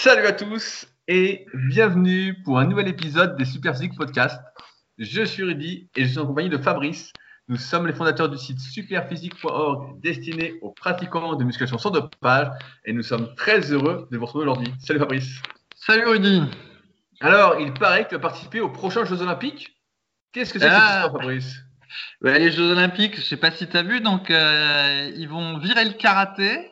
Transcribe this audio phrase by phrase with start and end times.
[0.00, 4.40] Salut à tous et bienvenue pour un nouvel épisode des Super Physique Podcast.
[4.96, 7.12] Je suis Rudy et je suis en compagnie de Fabrice.
[7.48, 12.46] Nous sommes les fondateurs du site superphysique.org destiné aux pratiquants de musculation sans dopage
[12.84, 14.72] et nous sommes très heureux de vous retrouver aujourd'hui.
[14.78, 15.42] Salut Fabrice.
[15.74, 16.42] Salut Rudy.
[17.20, 19.76] Alors, il paraît que tu vas participer aux prochains Jeux Olympiques.
[20.32, 21.08] Qu'est-ce que c'est que cette Ah.
[21.10, 21.56] Fabrice?
[22.22, 25.58] Ouais, les Jeux Olympiques, je sais pas si tu as vu, donc euh, ils vont
[25.58, 26.70] virer le karaté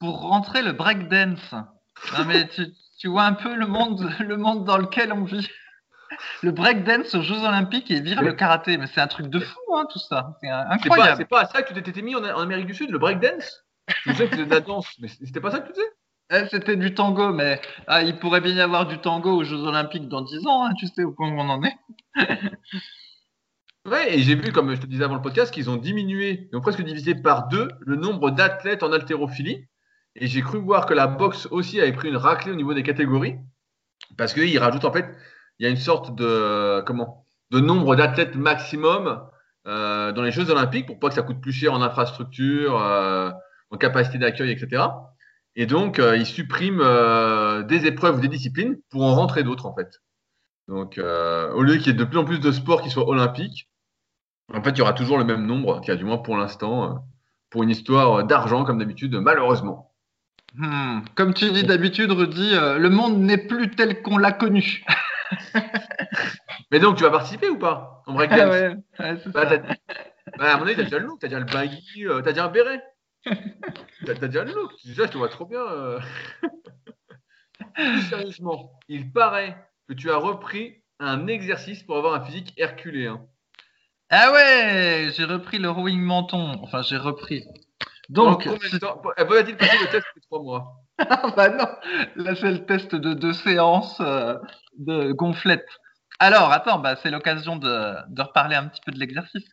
[0.00, 1.54] pour rentrer le breakdance.
[2.18, 2.66] Non mais tu,
[2.98, 5.48] tu vois un peu le monde, le monde dans lequel on vit.
[6.42, 9.58] Le breakdance aux Jeux Olympiques et vire le karaté, mais c'est un truc de fou,
[9.74, 10.36] hein, tout ça.
[10.40, 11.16] C'est un- C'est pas, incroyable.
[11.18, 13.64] c'est pas à ça que tu t'étais mis en, en Amérique du Sud, le breakdance?
[14.04, 15.90] Je sais que faisais de la danse, mais c'était pas ça que tu faisais?
[16.44, 19.62] Eh, C'était du tango, mais ah, il pourrait bien y avoir du tango aux Jeux
[19.62, 21.76] Olympiques dans 10 ans, hein, tu sais au point où on en est.
[23.86, 26.56] Ouais, et j'ai vu, comme je te disais avant le podcast, qu'ils ont diminué, ils
[26.56, 29.64] ont presque divisé par deux le nombre d'athlètes en haltérophilie.
[30.18, 32.82] Et j'ai cru voir que la boxe aussi avait pris une raclée au niveau des
[32.82, 33.36] catégories.
[34.16, 35.06] Parce qu'ils rajoutent en fait,
[35.58, 39.20] il y a une sorte de, comment, de nombre d'athlètes maximum
[39.66, 43.30] euh, dans les Jeux Olympiques pour pas que ça coûte plus cher en infrastructure, euh,
[43.70, 44.84] en capacité d'accueil, etc.
[45.54, 49.66] Et donc, euh, ils suppriment euh, des épreuves ou des disciplines pour en rentrer d'autres
[49.66, 50.00] en fait.
[50.68, 53.70] Donc, au lieu qu'il y ait de plus en plus de sports qui soient olympiques,
[54.52, 57.06] en fait, il y aura toujours le même nombre, qui a du moins pour l'instant,
[57.50, 59.94] pour une histoire d'argent, comme d'habitude, malheureusement.
[60.56, 61.00] Hmm.
[61.14, 64.84] Comme tu dis d'habitude, Rudy, euh, le monde n'est plus tel qu'on l'a connu.
[66.70, 69.44] Mais donc, tu vas participer ou pas en breakdance Ah ouais, ouais, Bah,
[70.38, 72.44] bah, à mon avis, t'as déjà le look, t'as déjà le baggy, euh, t'as déjà
[72.46, 72.82] un béret.
[73.24, 74.72] T'as t'as déjà le look.
[74.84, 75.60] Déjà, je te vois trop bien.
[75.60, 76.00] euh.
[78.08, 79.56] Sérieusement, il paraît
[79.88, 83.20] que tu as repris un exercice pour avoir un physique herculéen.
[84.08, 86.58] Ah ouais, j'ai repris le rowing menton.
[86.62, 87.44] Enfin, j'ai repris.
[88.08, 91.68] Donc, En combien de temps Va-t-il passer le test de trois mois ah bah non,
[92.16, 94.34] là c'est le test de deux séances euh,
[94.78, 95.68] de gonflette.
[96.18, 99.44] Alors, attends, bah, c'est l'occasion de, de reparler un petit peu de l'exercice.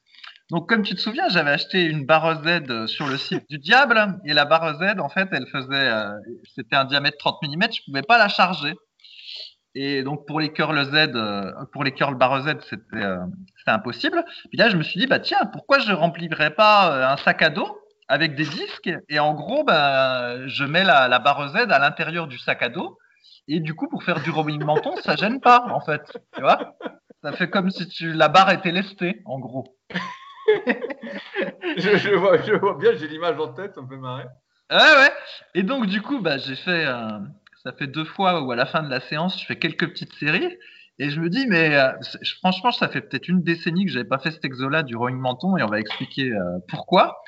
[0.52, 4.20] Donc, comme tu te souviens, j'avais acheté une barre Z sur le site du diable
[4.26, 6.12] et la barre Z, en fait, elle faisait, euh,
[6.56, 8.74] c'était un diamètre 30 mm, je pouvais pas la charger.
[9.76, 13.18] Et donc, pour les curls Z, euh, pour les curls barre Z, c'était euh,
[13.66, 14.24] impossible.
[14.50, 17.42] Puis là, je me suis dit, bah tiens, pourquoi je remplirais pas euh, un sac
[17.42, 21.72] à dos avec des disques et en gros, bah, je mets la, la barre Z
[21.72, 22.98] à l'intérieur du sac à dos
[23.48, 26.76] et du coup, pour faire du rowing menton, ça gêne pas en fait, tu vois
[27.22, 29.78] Ça fait comme si tu la barre était lestée, en gros.
[31.78, 34.26] je, je vois, je vois bien, j'ai l'image en tête, ça me fait marrer.
[34.72, 35.12] Ouais, ouais.
[35.56, 37.20] Et donc, du coup, bah, j'ai fait, euh,
[37.64, 40.14] ça fait deux fois où à la fin de la séance, je fais quelques petites
[40.14, 40.58] séries.
[41.00, 41.92] Et je me dis, mais euh,
[42.40, 45.58] franchement, ça fait peut-être une décennie que j'avais pas fait cet exo-là du rowing menton
[45.58, 47.20] et on va expliquer euh, pourquoi.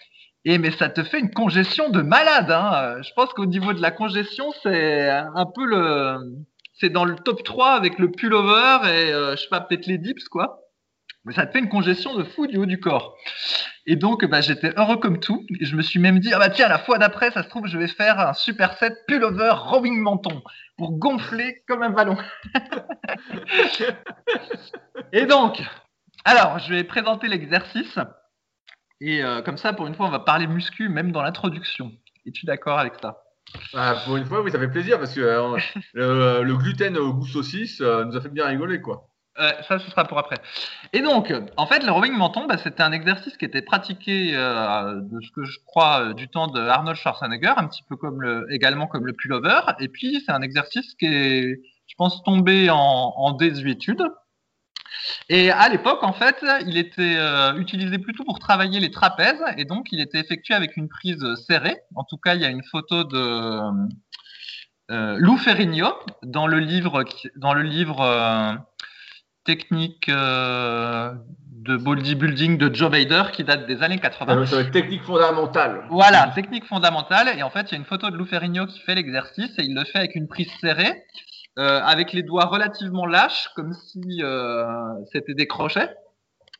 [0.46, 2.52] Et mais ça te fait une congestion de malade.
[2.52, 3.02] Hein.
[3.02, 6.18] Je pense qu'au niveau de la congestion, c'est un peu le,
[6.74, 9.98] c'est dans le top 3 avec le pullover et euh, je sais pas, peut-être les
[9.98, 10.62] dips quoi.
[11.26, 13.18] Mais ça te fait une congestion de fou du haut du corps.
[13.88, 15.44] Et donc, bah, j'étais heureux comme tout.
[15.60, 17.66] Et je me suis même dit, ah bah tiens, la fois d'après, ça se trouve,
[17.66, 20.44] je vais faire un superset pullover rowing menton
[20.78, 22.18] pour gonfler comme un ballon.
[25.14, 25.64] Et donc,
[26.26, 27.98] alors, je vais présenter l'exercice.
[29.06, 31.92] Et euh, comme ça, pour une fois, on va parler muscu, même dans l'introduction.
[32.26, 33.22] Es-tu d'accord avec ça?
[33.76, 35.58] Ah, pour une fois, oui, ça fait plaisir parce que euh,
[35.94, 39.10] le, le gluten au goût saucisse euh, nous a fait bien rigoler, quoi.
[39.68, 40.38] Ça, ce sera pour après.
[40.94, 45.02] Et donc, en fait, le rowing menton, bah, c'était un exercice qui était pratiqué, euh,
[45.02, 48.48] de ce que je crois, du temps de Arnold Schwarzenegger, un petit peu comme le,
[48.50, 49.60] également comme le pullover.
[49.82, 54.04] Et puis, c'est un exercice qui est, je pense, tombé en, en désuétude.
[55.30, 59.66] Et à l'époque, en fait, il était euh, utilisé plutôt pour travailler les trapèzes, et
[59.66, 61.78] donc il était effectué avec une prise serrée.
[61.96, 63.70] En tout cas, il y a une photo de
[64.92, 65.88] euh, Lou Ferrigno
[66.24, 68.54] dans le livre, qui- dans le livre euh,
[69.44, 74.34] technique de bodybuilding de Joe Bader qui date des années 80.
[74.34, 75.84] Ça va- ça va être technique fondamentale.
[75.90, 77.30] Voilà, technique fondamentale.
[77.38, 79.64] Et en fait, il y a une photo de Lou Ferrigno qui fait l'exercice et
[79.64, 81.04] il le fait avec une prise serrée,
[81.58, 84.66] euh, avec les doigts relativement lâches, comme si euh,
[85.12, 85.90] c'était des crochets.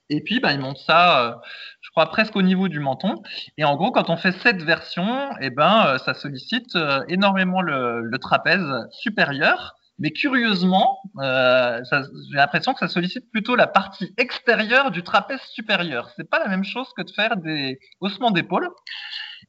[0.10, 1.34] Et puis, bah, il monte ça, euh,
[1.82, 3.22] je crois, presque au niveau du menton.
[3.58, 6.78] Et en gros, quand on fait cette version, eh ben, ça sollicite
[7.10, 9.76] énormément le, trapèze supérieur.
[10.00, 16.10] Mais curieusement, j'ai l'impression que ça sollicite plutôt la partie extérieure du trapèze supérieur.
[16.16, 18.70] C'est pas la même chose que de faire des ossements d'épaule.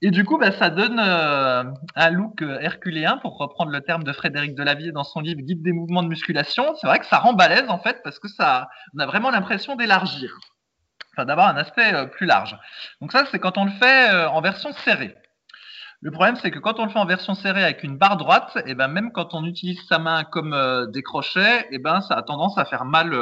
[0.02, 1.64] Et du coup, bah, ça donne euh,
[1.94, 5.62] un look euh, herculéen, pour reprendre le terme de Frédéric Delavier dans son livre Guide
[5.62, 6.74] des mouvements de musculation.
[6.80, 7.36] C'est vrai que ça rend
[7.68, 10.36] en fait, parce que ça, on a vraiment l'impression d'élargir,
[11.12, 12.58] enfin d'avoir un aspect euh, plus large.
[13.00, 15.14] Donc ça, c'est quand on le fait euh, en version serrée.
[16.02, 18.52] Le problème, c'est que quand on le fait en version serrée avec une barre droite,
[18.56, 20.54] et eh ben même quand on utilise sa main comme
[20.92, 23.18] des crochets, et eh ben ça a tendance à faire mal,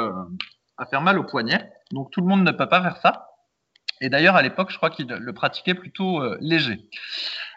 [0.77, 1.71] à faire mal au poignet.
[1.91, 3.34] Donc tout le monde ne peut pas faire ça.
[4.01, 6.87] Et d'ailleurs, à l'époque, je crois qu'il le pratiquait plutôt euh, léger.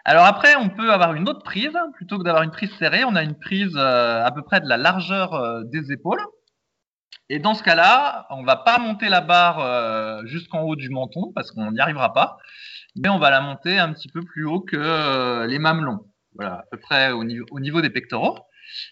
[0.05, 1.77] Alors après, on peut avoir une autre prise.
[1.95, 4.77] Plutôt que d'avoir une prise serrée, on a une prise à peu près de la
[4.77, 6.21] largeur des épaules.
[7.27, 11.51] Et dans ce cas-là, on va pas monter la barre jusqu'en haut du menton parce
[11.51, 12.37] qu'on n'y arrivera pas
[12.95, 16.05] mais on va la monter un petit peu plus haut que euh, les mamelons.
[16.35, 18.37] Voilà, à peu près au niveau, au niveau des pectoraux.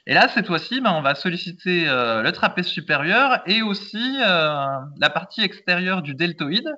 [0.08, 4.66] Et là, cette fois-ci, ben, on va solliciter euh, le trapèze supérieur et aussi euh,
[4.98, 6.70] la partie extérieure du deltoïde,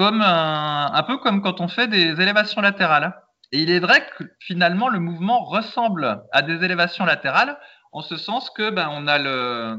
[0.00, 3.14] comme un, peu comme quand on fait des élévations latérales.
[3.52, 7.58] Et il est vrai que finalement, le mouvement ressemble à des élévations latérales,
[7.92, 9.76] en ce sens que ben, on a le,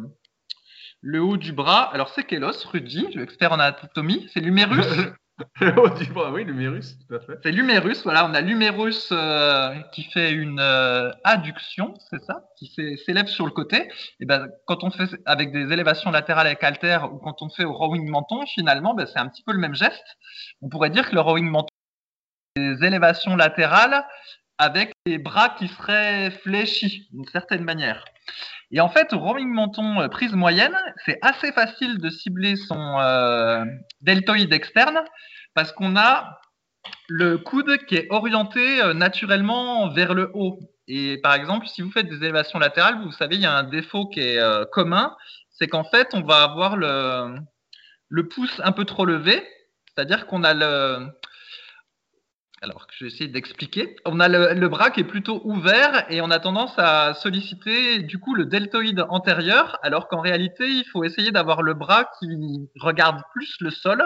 [1.02, 1.90] le haut du bras.
[1.92, 4.86] Alors, c'est quel os, Rudy, expert en anatomie C'est l'humérus
[6.34, 7.34] oui, l'humérus, tout à fait.
[7.44, 12.68] C'est l'humérus, voilà, on a l'humérus euh, qui fait une euh, adduction, c'est ça, qui
[13.06, 13.90] s'élève sur le côté.
[14.20, 17.66] Et ben, quand on fait avec des élévations latérales avec halter ou quand on fait
[17.66, 20.18] au rowing menton, finalement, ben, c'est un petit peu le même geste.
[20.62, 21.68] On pourrait dire que le rowing menton,
[22.56, 24.06] des élévations latérales
[24.58, 28.06] avec les bras qui seraient fléchis d'une certaine manière.
[28.72, 30.76] Et en fait, au rowing menton euh, prise moyenne,
[31.06, 33.00] c'est assez facile de cibler son
[34.02, 35.00] deltoïde externe
[35.54, 36.40] parce qu'on a
[37.08, 40.60] le coude qui est orienté euh, naturellement vers le haut.
[40.88, 43.64] Et par exemple, si vous faites des élévations latérales, vous savez, il y a un
[43.64, 45.16] défaut qui est euh, commun,
[45.52, 49.46] c'est qu'en fait, on va avoir le pouce un peu trop levé,
[49.88, 51.08] c'est-à-dire qu'on a le,
[52.62, 53.96] alors je vais essayer d'expliquer.
[54.06, 58.00] On a le, le, bras qui est plutôt ouvert et on a tendance à solliciter
[58.04, 62.28] du coup le deltoïde antérieur, alors qu'en réalité, il faut essayer d'avoir le bras qui
[62.80, 64.04] regarde plus le sol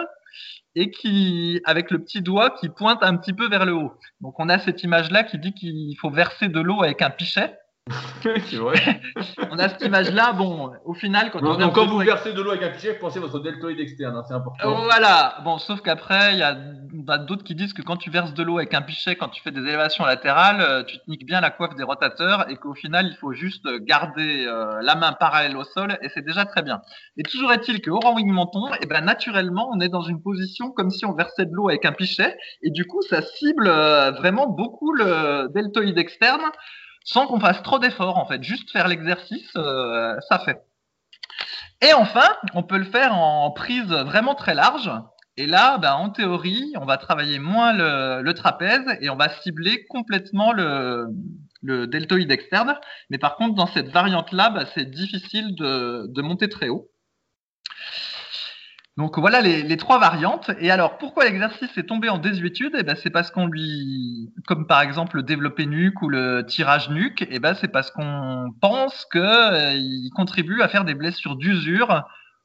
[0.74, 3.92] et qui, avec le petit doigt qui pointe un petit peu vers le haut.
[4.20, 7.54] Donc on a cette image-là qui dit qu'il faut verser de l'eau avec un pichet.
[9.50, 10.32] on a cette image-là.
[10.32, 13.20] Bon, au final, quand, donc, quand vous versez de l'eau avec un pichet, pensez à
[13.20, 14.84] votre deltoïde externe, hein, c'est important.
[14.84, 15.36] voilà.
[15.44, 16.54] Bon, sauf qu'après, il y a
[17.18, 19.52] d'autres qui disent que quand tu verses de l'eau avec un pichet, quand tu fais
[19.52, 23.06] des élévations latérales, euh, tu te niques bien la coiffe des rotateurs et qu'au final,
[23.06, 26.82] il faut juste garder euh, la main parallèle au sol et c'est déjà très bien.
[27.16, 30.20] Et toujours est-il que au rowing menton, et eh ben naturellement, on est dans une
[30.20, 33.68] position comme si on versait de l'eau avec un pichet et du coup, ça cible
[33.68, 36.42] euh, vraiment beaucoup le deltoïde externe
[37.06, 38.42] sans qu'on fasse trop d'efforts en fait.
[38.42, 40.62] Juste faire l'exercice, euh, ça fait.
[41.80, 44.90] Et enfin, on peut le faire en prise vraiment très large.
[45.38, 49.84] Et là, ben, en théorie, on va travailler moins le, trapèze et on va cibler
[49.86, 51.08] complètement le,
[51.62, 52.74] deltoïde externe.
[53.10, 56.90] Mais par contre, dans cette variante-là, ben, c'est difficile de monter très haut.
[58.96, 60.50] Donc voilà les, trois variantes.
[60.58, 62.74] Et alors, pourquoi l'exercice est tombé en désuétude?
[62.78, 66.88] Eh ben, C'est parce qu'on lui, comme par exemple le développé nuque ou le tirage
[66.88, 72.04] nuque, eh ben, c'est parce qu'on pense qu'il euh, contribue à faire des blessures d'usure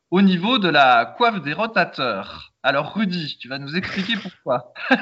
[0.10, 2.52] au niveau de la coiffe des rotateurs.
[2.64, 4.74] Alors Rudy, tu vas nous expliquer pourquoi.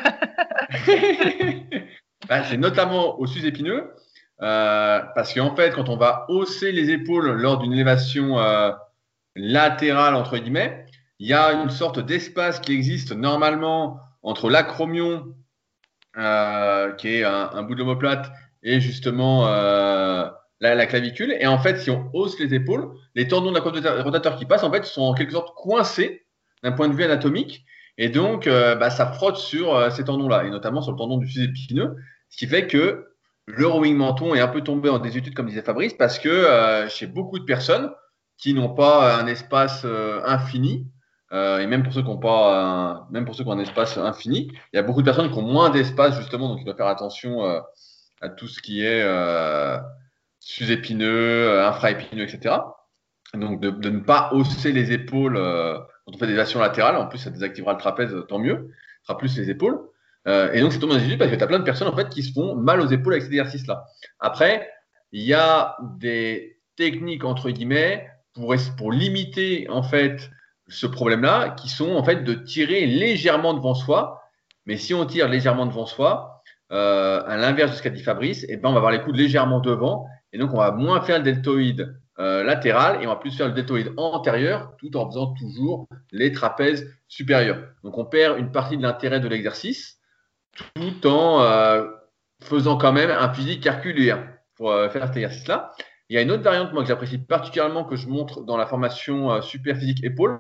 [2.28, 3.92] Ben, c'est notamment au sus-épineux,
[4.42, 8.72] euh, parce qu'en fait, quand on va hausser les épaules lors d'une élévation euh,
[9.36, 10.86] latérale, entre guillemets,
[11.20, 15.36] il y a une sorte d'espace qui existe normalement entre l'acromion,
[16.18, 18.32] euh, qui est un, bout de l'omoplate,
[18.64, 20.28] et justement euh,
[20.62, 21.36] la, clavicule.
[21.40, 24.64] Et en fait, si on hausse les épaules, les tendons de la rotateur qui passent,
[24.64, 26.26] en fait, sont en quelque sorte coincés
[26.64, 27.66] d'un point de vue anatomique.
[27.98, 31.28] Et donc, euh, bah, ça frotte sur ces tendons-là, et notamment sur le tendon du
[31.28, 31.98] sus épineux,
[32.30, 33.08] ce qui fait que
[33.46, 37.08] le rowing menton est un peu tombé en désuétude, comme disait Fabrice, parce que chez
[37.08, 37.92] beaucoup de personnes
[38.38, 39.86] qui n'ont pas un espace
[40.26, 40.88] infini,
[41.32, 43.60] euh, et même pour ceux qui ont pas, un, même pour ceux qui ont un
[43.60, 46.70] espace infini, il y a beaucoup de personnes qui ont moins d'espace justement, donc il
[46.70, 47.60] faut faire attention euh,
[48.22, 49.78] à tout ce qui est euh,
[50.40, 52.56] sus-épineux, euh, infra-épineux, etc.
[53.36, 56.96] Donc de, ne pas hausser les épaules quand on fait des actions latérales.
[56.96, 58.72] En plus, ça désactivera le trapèze, tant mieux.
[59.04, 59.80] Ça sera plus les épaules.
[60.26, 62.24] et donc c'est tombé dans parce que tu as plein de personnes en fait qui
[62.24, 63.86] se font mal aux épaules avec cet exercice-là.
[64.20, 64.68] Après,
[65.12, 70.32] il y a des techniques entre guillemets pour limiter en fait
[70.70, 74.22] ce problème-là, qui sont en fait de tirer légèrement devant soi.
[74.66, 78.44] Mais si on tire légèrement devant soi, euh, à l'inverse de ce qu'a dit Fabrice,
[78.44, 81.02] et eh ben on va avoir les coudes légèrement devant, et donc on va moins
[81.02, 85.10] faire le deltoïde euh, latéral et on va plus faire le deltoïde antérieur, tout en
[85.10, 87.64] faisant toujours les trapèzes supérieurs.
[87.84, 90.00] Donc on perd une partie de l'intérêt de l'exercice,
[90.76, 91.88] tout en euh,
[92.42, 95.72] faisant quand même un physique herculéen pour euh, faire cet exercice-là.
[96.10, 98.66] Il y a une autre variante moi que j'apprécie particulièrement que je montre dans la
[98.66, 100.40] formation euh, super physique épaule,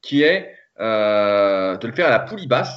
[0.00, 2.74] qui est euh, de le faire à la poulie basse.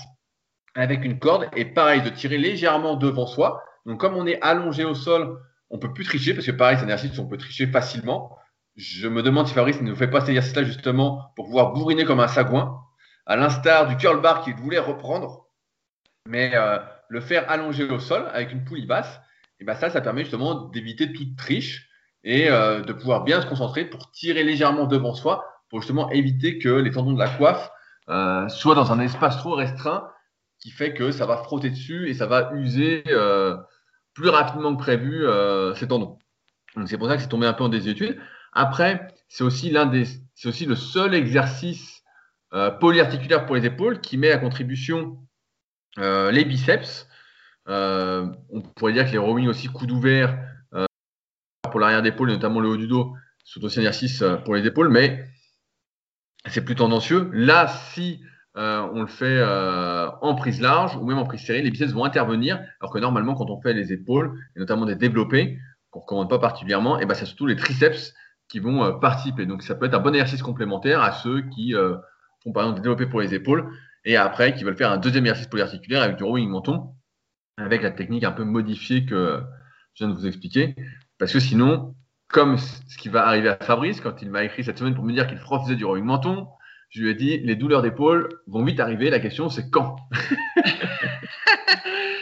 [0.75, 3.63] avec une corde et pareil, de tirer légèrement devant soi.
[3.85, 6.83] Donc, comme on est allongé au sol, on peut plus tricher parce que pareil, c'est
[6.83, 8.37] un exercice où on peut tricher facilement.
[8.75, 12.05] Je me demande si Fabrice ne nous fait pas cet exercice-là justement pour pouvoir bourriner
[12.05, 12.79] comme un sagouin,
[13.25, 15.47] à l'instar du curl bar qu'il voulait reprendre.
[16.27, 19.19] Mais euh, le faire allongé au sol avec une poulie basse,
[19.59, 21.88] et ben ça, ça permet justement d'éviter toute triche
[22.23, 26.57] et euh, de pouvoir bien se concentrer pour tirer légèrement devant soi pour justement éviter
[26.57, 27.71] que les tendons de la coiffe
[28.09, 30.09] euh, soient dans un espace trop restreint
[30.59, 33.55] qui fait que ça va frotter dessus et ça va user euh,
[34.13, 36.17] plus rapidement que prévu euh, ces tendons.
[36.75, 38.19] Donc c'est pour ça que c'est tombé un peu en désuétude.
[38.51, 42.03] Après, c'est aussi l'un des, c'est aussi le seul exercice
[42.53, 45.19] euh, polyarticulaire pour les épaules qui met à contribution
[45.99, 47.07] euh, les biceps.
[47.67, 50.48] On pourrait dire que les rowing aussi coudes ouverts euh,
[51.69, 53.15] pour l'arrière d'épaule, notamment le haut du dos,
[53.49, 55.25] sont aussi un exercice euh, pour les épaules, mais
[56.47, 57.29] c'est plus tendancieux.
[57.33, 58.21] Là, si
[58.57, 61.93] euh, on le fait euh, en prise large ou même en prise serrée, les biceps
[61.93, 65.57] vont intervenir, alors que normalement, quand on fait les épaules, et notamment des développés,
[65.89, 68.13] qu'on ne recommande pas particulièrement, et ben, c'est surtout les triceps
[68.47, 69.45] qui vont participer.
[69.45, 71.73] Donc, ça peut être un bon exercice complémentaire à ceux qui
[72.43, 73.71] font par exemple des développés pour les épaules
[74.05, 76.95] et après qui veulent faire un deuxième exercice polyarticulaire avec du rowing menton,
[77.57, 79.41] avec la technique un peu modifiée que
[79.93, 80.75] je viens de vous expliquer.
[81.19, 81.93] Parce que sinon,
[82.29, 85.11] comme ce qui va arriver à Fabrice quand il m'a écrit cette semaine pour me
[85.13, 86.47] dire qu'il refaisait du rowing menton,
[86.89, 89.09] je lui ai dit les douleurs d'épaule vont vite arriver.
[89.09, 89.97] La question c'est quand?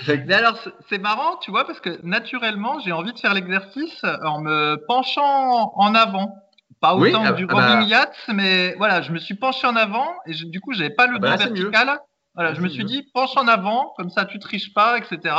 [0.08, 0.58] Mais alors,
[0.90, 5.74] c'est- marrant, tu vois, parce que naturellement, j'ai envie de faire l'exercice en me penchant
[5.76, 6.34] en avant.
[6.80, 9.68] Pas Oui, autant ah- du ah bah- rowing yacht, mais voilà, je me suis penché
[9.68, 11.70] en avant et je- du coup, j'avais pas le Ah bah dos mieux.
[11.70, 12.00] vertical.
[12.36, 12.86] Voilà, Là, je me suis mieux.
[12.86, 15.36] dit, penche en avant, comme ça, tu triches pas, etc.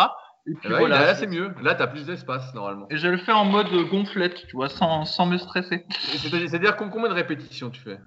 [0.51, 1.01] Et puis Eh ben, voilà.
[1.01, 1.53] là c'est mieux.
[1.63, 2.87] Là tu as plus d'espace normalement.
[2.91, 5.85] Et je le fais en mode gonflette, tu vois, sans, sans me stresser.
[6.01, 7.99] C'est- C'est-à-dire com- combien de répétitions tu fais?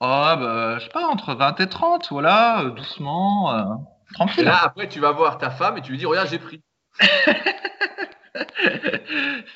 [0.00, 3.62] Ah, bah, je sais pas, entre 20 et 30, voilà, euh, doucement, euh,
[4.10, 4.44] Et tranquille.
[4.44, 6.62] là après tu vas voir ta femme et tu lui dis regarde j'ai pris.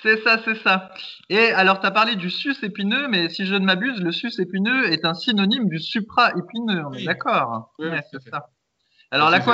[0.03, 0.91] c'est ça, c'est ça.
[1.29, 4.41] Et alors, tu as parlé du sus épineux, mais si je ne m'abuse, le sus
[4.41, 7.05] épineux est un synonyme du supra-épineux, on est Oui.
[7.05, 7.73] d'accord?
[7.79, 8.49] Oui, Ouais, c'est ça.
[9.11, 9.45] Alors, Parce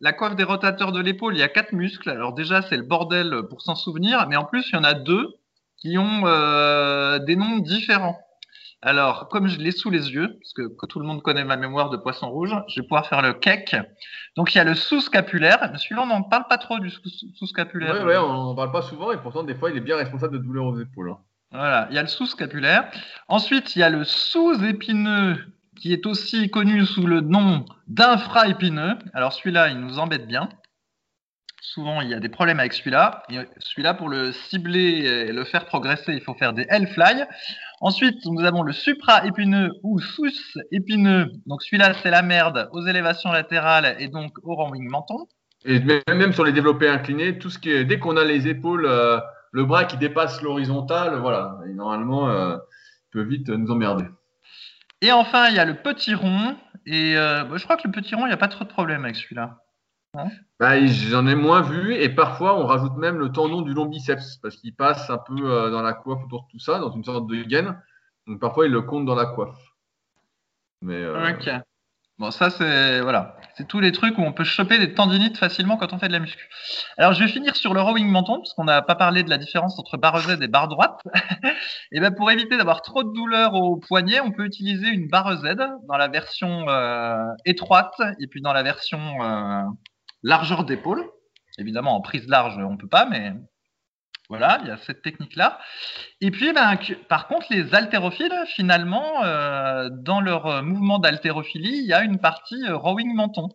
[0.00, 2.10] la coiffe, des rotateurs de l'épaule, il y a quatre muscles.
[2.10, 4.94] Alors, déjà, c'est le bordel pour s'en souvenir, mais en plus, il y en a
[4.94, 5.28] deux
[5.76, 8.18] qui ont euh, des noms différents.
[8.82, 11.56] Alors, comme je l'ai sous les yeux, parce que, que tout le monde connaît ma
[11.58, 13.76] mémoire de poisson rouge, je vais pouvoir faire le cake.
[14.36, 15.70] Donc, il y a le sous-scapulaire.
[15.78, 17.02] Celui-là, on n'en parle pas trop du sous-
[17.34, 18.04] sous-scapulaire.
[18.06, 20.42] Ouais, on n'en parle pas souvent et pourtant des fois il est bien responsable de
[20.42, 21.10] douleurs aux épaules.
[21.10, 21.18] hein.
[21.52, 22.90] Voilà, il y a le sous-scapulaire.
[23.28, 25.36] Ensuite, il y a le sous-épineux,
[25.80, 28.96] qui est aussi connu sous le nom d'infra-épineux.
[29.14, 30.48] Alors celui-là, il nous embête bien.
[31.62, 33.22] Souvent, il y a des problèmes avec celui-là.
[33.58, 37.24] Celui-là, pour le cibler et le faire progresser, il faut faire des L-fly.
[37.80, 41.30] Ensuite, nous avons le supra-épineux ou sous-épineux.
[41.46, 45.26] Donc celui-là, c'est la merde aux élévations latérales et donc au rowing menton.
[45.64, 48.86] Et même sur les développés inclinés, tout ce qui est dès qu'on a les épaules,
[48.86, 49.18] euh,
[49.52, 52.56] le bras qui dépasse l'horizontale, voilà, normalement euh,
[53.12, 54.06] peut vite nous emmerder.
[55.02, 56.56] Et enfin, il y a le petit rond.
[56.86, 58.68] Et euh, bah, je crois que le petit rond, il n'y a pas trop de
[58.70, 59.58] problème avec celui-là.
[60.58, 64.38] Bah, J'en ai moins vu et parfois on rajoute même le tendon du long biceps
[64.42, 67.04] parce qu'il passe un peu euh, dans la coiffe autour de tout ça, dans une
[67.04, 67.80] sorte de gaine.
[68.26, 69.56] Donc parfois il le compte dans la coiffe.
[70.82, 71.48] Mais euh, Ok.
[72.18, 73.36] Bon, ça, c'est voilà.
[73.54, 76.12] C'est tous les trucs où on peut choper des tendinites facilement quand on fait de
[76.12, 76.48] la muscu.
[76.96, 79.38] Alors, je vais finir sur le rowing menton, parce qu'on n'a pas parlé de la
[79.38, 81.00] différence entre barre Z et barre droite.
[81.92, 85.36] et ben, pour éviter d'avoir trop de douleur au poignet, on peut utiliser une barre
[85.38, 85.56] Z
[85.88, 89.62] dans la version euh, étroite et puis dans la version euh,
[90.22, 91.04] largeur d'épaule.
[91.58, 93.34] Évidemment, en prise large, on peut pas, mais
[94.30, 95.58] voilà, il y a cette technique-là.
[96.20, 101.86] Et puis, ben, par contre, les haltérophiles, finalement, euh, dans leur euh, mouvement d'haltérophilie, il
[101.86, 103.48] y a une partie euh, rowing menton.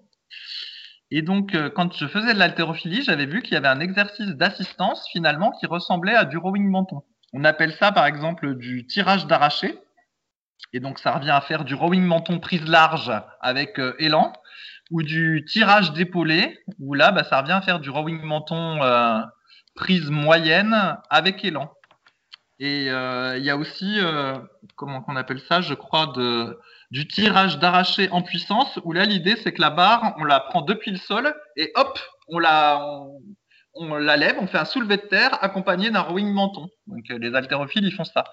[1.11, 4.31] Et donc, euh, quand je faisais de l'haltérophilie, j'avais vu qu'il y avait un exercice
[4.31, 7.03] d'assistance, finalement, qui ressemblait à du rowing menton.
[7.31, 9.79] On appelle ça, par exemple, du tirage d'arraché.
[10.73, 14.33] Et donc, ça revient à faire du rowing menton prise large avec euh, élan,
[14.91, 19.21] ou du tirage d'épaulé, où là, bah, ça revient à faire du rowing menton euh,
[19.75, 21.71] prise moyenne avec élan.
[22.59, 24.37] Et euh, il y a aussi, euh,
[24.75, 26.57] comment qu'on appelle ça, je crois, de,
[26.89, 30.61] du tirage d'arraché en puissance, où là, l'idée, c'est que la barre, on la prend
[30.61, 32.81] depuis le sol et hop, on la,
[33.73, 36.69] on, la lève, on fait un soulevé de terre accompagné d'un rowing menton.
[36.87, 38.23] Donc euh, les haltérophiles, ils font ça.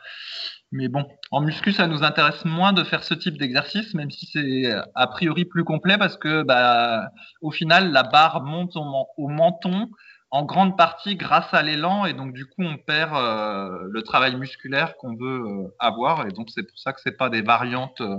[0.70, 4.26] Mais bon, en muscu, ça nous intéresse moins de faire ce type d'exercice, même si
[4.26, 7.10] c'est a priori plus complet parce que, bah,
[7.42, 9.90] au final, la barre monte au menton
[10.32, 14.34] en grande partie grâce à l'élan et donc du coup on perd euh, le travail
[14.34, 18.00] musculaire qu'on veut euh, avoir et donc c'est pour ça que c'est pas des variantes
[18.00, 18.16] euh,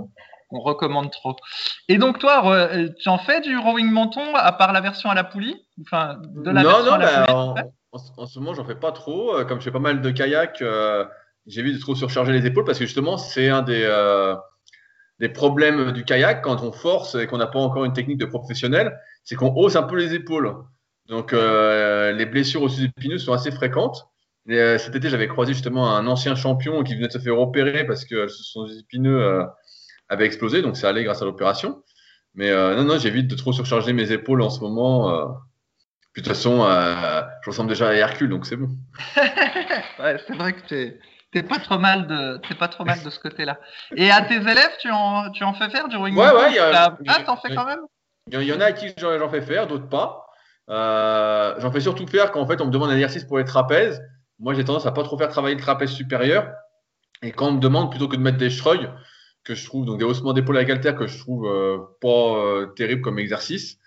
[0.48, 1.34] qu'on recommande trop.
[1.88, 2.68] Et donc toi,
[3.00, 5.56] tu en fais du rowing menton à part la version à la poulie?
[5.80, 7.54] Enfin, de la non, non, bah,
[7.92, 9.42] en, ce moment, j'en fais pas trop.
[9.46, 10.62] Comme je fais pas mal de kayak,
[11.46, 13.88] j'évite de trop surcharger les épaules parce que justement, c'est un des
[15.18, 18.26] des problèmes du kayak quand on force et qu'on n'a pas encore une technique de
[18.26, 20.54] professionnel, c'est qu'on hausse un peu les épaules.
[21.08, 24.08] Donc euh, les blessures aussi épineuses sont assez fréquentes.
[24.48, 27.38] Et, euh, cet été, j'avais croisé justement un ancien champion qui venait de se faire
[27.38, 29.44] opérer parce que son épineux euh,
[30.08, 31.82] avait explosé, donc c'est allé grâce à l'opération.
[32.34, 35.38] Mais non, non, j'évite de trop surcharger mes épaules en ce moment.
[36.12, 38.70] Puis de toute façon, je ressemble déjà à Hercule, donc c'est bon.
[40.00, 41.00] ouais, c'est vrai que tu
[41.34, 43.58] T'es pas trop mal de, pas trop mal de ce côté-là.
[43.96, 46.58] Et à tes élèves, tu en, tu en fais faire du rowing Ouais, ouais.
[46.60, 46.96] ah,
[47.26, 47.80] t'en fais quand même?
[48.30, 50.23] Il y en a à qui j'en fais faire, d'autres pas.
[50.70, 53.44] Euh, j'en fais surtout faire quand en fait on me demande un exercice pour les
[53.44, 54.02] trapèzes.
[54.38, 56.52] Moi, j'ai tendance à pas trop faire travailler le trapèze supérieur.
[57.22, 58.90] Et quand on me demande plutôt que de mettre des shrug,
[59.44, 62.66] que je trouve donc des haussements d'épaule avec haltère que je trouve euh, pas euh,
[62.76, 63.78] terrible comme exercice,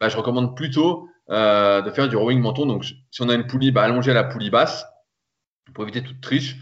[0.00, 2.66] bah, je recommande plutôt de faire du rowing menton.
[2.66, 4.86] Donc, si on a une poulie, bah, allonger la poulie basse
[5.74, 6.56] pour éviter toute triche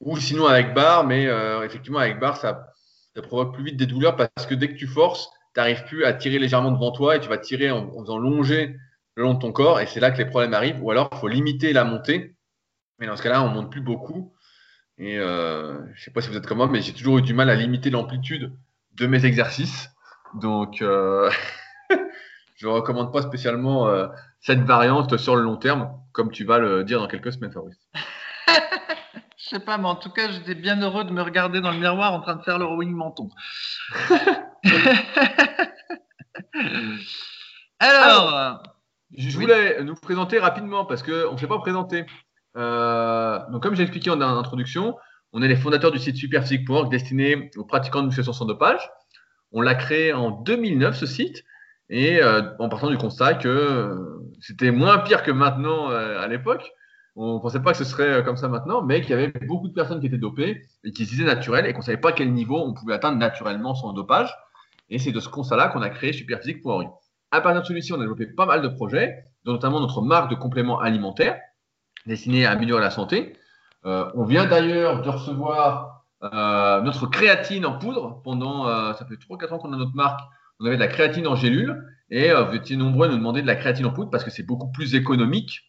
[0.00, 1.26] ou sinon avec barre, mais
[1.64, 2.74] effectivement avec barre, ça,
[3.22, 6.12] provoque plus vite des douleurs parce que dès que tu forces, tu n'arrives plus à
[6.12, 8.76] tirer légèrement devant toi et tu vas tirer en, faisant longer
[9.18, 10.80] le long de ton corps et c'est là que les problèmes arrivent.
[10.80, 12.36] Ou alors, il faut limiter la montée.
[13.00, 14.32] Mais dans ce cas-là, on monte plus beaucoup.
[14.96, 17.34] Et euh, je sais pas si vous êtes comme moi, mais j'ai toujours eu du
[17.34, 18.52] mal à limiter l'amplitude
[18.94, 19.90] de mes exercices.
[20.34, 21.28] Donc, euh,
[22.54, 24.06] je ne recommande pas spécialement euh,
[24.40, 27.88] cette variante sur le long terme, comme tu vas le dire dans quelques semaines, Fabrice.
[29.36, 31.78] Je sais pas, mais en tout cas, j'étais bien heureux de me regarder dans le
[31.78, 33.30] miroir en train de faire le rowing menton.
[37.80, 38.62] Alors,
[39.16, 42.06] je voulais nous présenter rapidement parce qu'on ne s'est pas présenté.
[42.56, 44.96] Euh, donc, comme j'ai expliqué en introduction,
[45.32, 48.90] on est les fondateurs du site Superphysique.org destiné aux pratiquants de musculation sans dopage.
[49.52, 51.44] On l'a créé en 2009 ce site
[51.88, 56.70] et euh, en partant du constat que euh, c'était moins pire que maintenant à l'époque
[57.20, 59.32] on ne pensait pas que ce serait euh, comme ça maintenant, mais qu'il y avait
[59.44, 61.98] beaucoup de personnes qui étaient dopées et qui se disaient naturelles et qu'on ne savait
[61.98, 64.32] pas quel niveau on pouvait atteindre naturellement sans dopage.
[64.88, 66.88] Et c'est de ce constat-là qu'on a créé Superphysique.org.
[67.30, 70.30] À partir de celui-ci, on a développé pas mal de projets, dont notamment notre marque
[70.30, 71.38] de compléments alimentaires
[72.06, 73.36] destinée à améliorer la santé.
[73.84, 78.22] Euh, on vient d'ailleurs de recevoir euh, notre créatine en poudre.
[78.24, 78.64] Pendant,
[78.94, 80.20] ça fait 3-4 ans qu'on a notre marque.
[80.60, 83.46] On avait de la créatine en gélule et vous étiez nombreux à nous demander de
[83.46, 85.68] la créatine en poudre parce que c'est beaucoup plus économique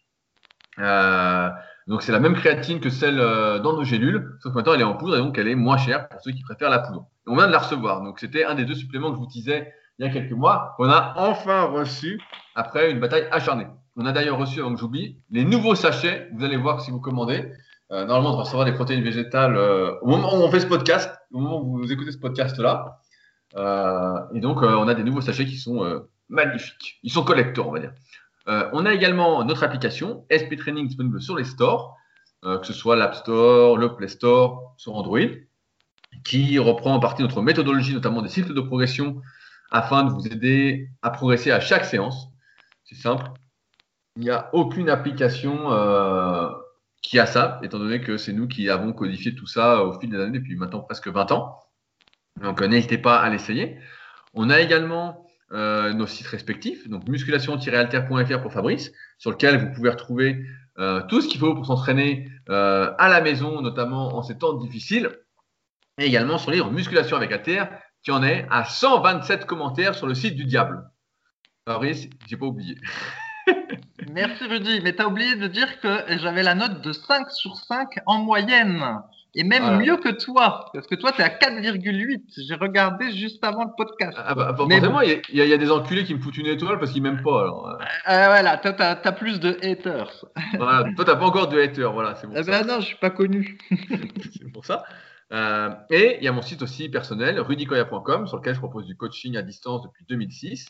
[0.80, 1.50] euh,
[1.86, 4.80] donc c'est la même créatine que celle euh, dans nos gélules, sauf que maintenant elle
[4.80, 7.06] est en poudre et donc elle est moins chère pour ceux qui préfèrent la poudre.
[7.26, 8.02] on vient de la recevoir.
[8.02, 10.74] Donc c'était un des deux suppléments que je vous disais il y a quelques mois,
[10.76, 12.20] qu'on a enfin reçu
[12.56, 13.66] après une bataille acharnée.
[13.96, 16.28] On a d'ailleurs reçu, avant que j'oublie, les nouveaux sachets.
[16.34, 17.52] Vous allez voir si vous commandez.
[17.92, 21.14] Euh, normalement, on va recevoir des protéines végétales au moment où on fait ce podcast,
[21.32, 22.98] au moment où vous écoutez ce podcast-là.
[24.34, 26.98] et donc, on a des nouveaux sachets qui sont magnifiques.
[27.02, 27.92] Ils sont collecteurs, on va dire.
[28.48, 31.96] Euh, on a également notre application SP Training disponible sur les stores,
[32.44, 35.18] euh, que ce soit l'App Store, le Play Store, sur Android,
[36.24, 39.20] qui reprend en partie notre méthodologie, notamment des cycles de progression,
[39.70, 42.28] afin de vous aider à progresser à chaque séance.
[42.84, 43.30] C'est simple.
[44.16, 46.48] Il n'y a aucune application euh,
[47.02, 50.10] qui a ça, étant donné que c'est nous qui avons codifié tout ça au fil
[50.10, 51.58] des années, depuis maintenant presque 20 ans.
[52.42, 53.78] Donc n'hésitez pas à l'essayer.
[54.34, 59.90] On a également euh, nos sites respectifs, donc musculation-alter.fr pour Fabrice, sur lequel vous pouvez
[59.90, 60.44] retrouver
[60.78, 64.52] euh, tout ce qu'il faut pour s'entraîner euh, à la maison, notamment en ces temps
[64.54, 65.10] difficiles,
[65.98, 67.64] et également son livre Musculation avec Alter,
[68.02, 70.90] qui en est à 127 commentaires sur le site du diable.
[71.66, 72.76] Fabrice, j'ai pas oublié.
[74.12, 77.56] Merci Rudy, mais tu as oublié de dire que j'avais la note de 5 sur
[77.56, 78.82] 5 en moyenne.
[79.36, 82.22] Et même mieux que toi, parce que toi, tu es à 4,8.
[82.48, 84.18] J'ai regardé juste avant le podcast.
[84.20, 87.02] Ah bah, forcément, il y, a des enculés qui me foutent une étoile parce qu'ils
[87.02, 87.42] m'aiment pas.
[87.42, 87.78] Alors.
[88.08, 90.24] Euh, voilà, toi, tu as, plus de haters.
[90.56, 91.92] Voilà, toi, tu pas encore de haters.
[91.92, 92.34] Voilà, c'est bon.
[92.36, 93.56] Eh ben non, je suis pas connu.
[93.70, 94.82] c'est pour ça.
[95.32, 98.96] Euh, et il y a mon site aussi personnel, rudicoya.com, sur lequel je propose du
[98.96, 100.66] coaching à distance depuis 2006,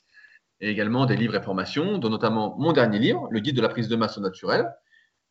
[0.61, 3.70] et également des livres et formations, dont notamment mon dernier livre, Le guide de la
[3.70, 4.70] prise de masse naturelle,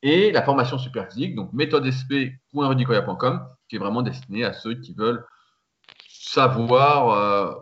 [0.02, 5.26] et la formation super physique, donc méthodesp.rudicoya.com, qui est vraiment destinée à ceux qui veulent
[6.08, 7.54] savoir, euh,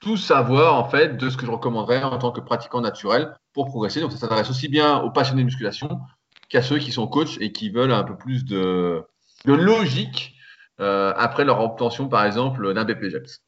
[0.00, 3.66] tout savoir en fait de ce que je recommanderais en tant que pratiquant naturel pour
[3.66, 4.00] progresser.
[4.00, 6.00] Donc ça s'adresse aussi bien aux passionnés de musculation
[6.48, 9.04] qu'à ceux qui sont coachs et qui veulent un peu plus de,
[9.44, 10.34] logique
[10.80, 13.42] euh, après leur obtention par exemple d'un BPGEPS.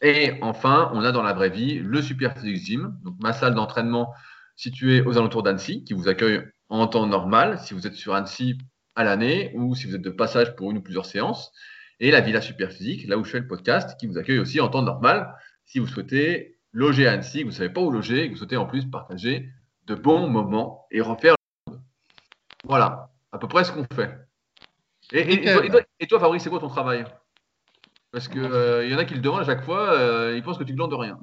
[0.00, 3.54] Et enfin, on a dans la vraie vie le Super Physique Gym, donc ma salle
[3.54, 4.12] d'entraînement
[4.56, 8.58] située aux alentours d'Annecy, qui vous accueille en temps normal, si vous êtes sur Annecy
[8.94, 11.52] à l'année ou si vous êtes de passage pour une ou plusieurs séances.
[12.00, 14.68] et la Villa Superphysique, là où je fais le podcast, qui vous accueille aussi en
[14.68, 15.32] temps normal
[15.64, 18.32] si vous souhaitez loger à Annecy, que vous ne savez pas où loger, et que
[18.32, 19.48] vous souhaitez en plus partager
[19.86, 21.34] de bons moments et refaire
[21.66, 21.82] le monde.
[22.64, 24.18] Voilà, à peu près ce qu'on fait.
[25.10, 27.04] Et, et- et toi, et toi- et toi, Fabrice, c'est quoi ton travail?
[28.12, 30.64] Parce qu'il y en a qui le demandent à chaque fois, euh, ils pensent que
[30.64, 31.18] tu glandes de rien.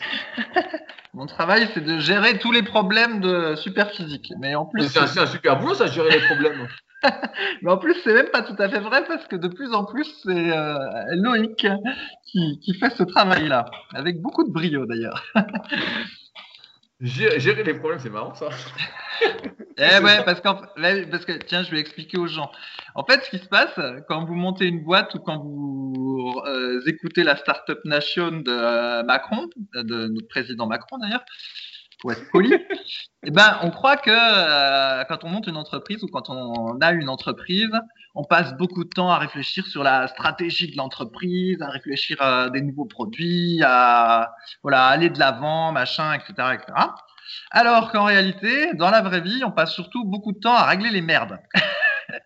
[1.14, 4.32] Mon travail, c'est de gérer tous les problèmes de superphysique.
[4.40, 6.66] Mais en plus, C'est un, c'est un super boulot, ça, gérer les problèmes.
[7.62, 9.84] mais en plus, c'est même pas tout à fait vrai parce que de plus en
[9.84, 10.74] plus, c'est euh,
[11.12, 11.66] Loïc
[12.26, 15.24] qui, qui fait ce travail-là, avec beaucoup de brio d'ailleurs.
[17.04, 18.48] Gérer, les problèmes, c'est marrant, ça.
[19.76, 20.40] Eh ouais, parce,
[20.76, 22.48] ouais, parce que tiens, je vais expliquer aux gens.
[22.94, 23.74] En fait, ce qui se passe
[24.08, 29.02] quand vous montez une boîte ou quand vous euh, écoutez la Startup Nation de euh,
[29.02, 31.24] Macron, de notre président Macron d'ailleurs,
[32.04, 32.52] pour être poli,
[33.22, 36.92] eh ben, on croit que euh, quand on monte une entreprise ou quand on a
[36.92, 37.72] une entreprise,
[38.14, 42.50] on passe beaucoup de temps à réfléchir sur la stratégie de l'entreprise, à réfléchir à
[42.50, 46.72] des nouveaux produits, à voilà, aller de l'avant, machin, etc., etc.
[47.50, 50.90] Alors qu'en réalité, dans la vraie vie, on passe surtout beaucoup de temps à régler
[50.90, 51.38] les merdes.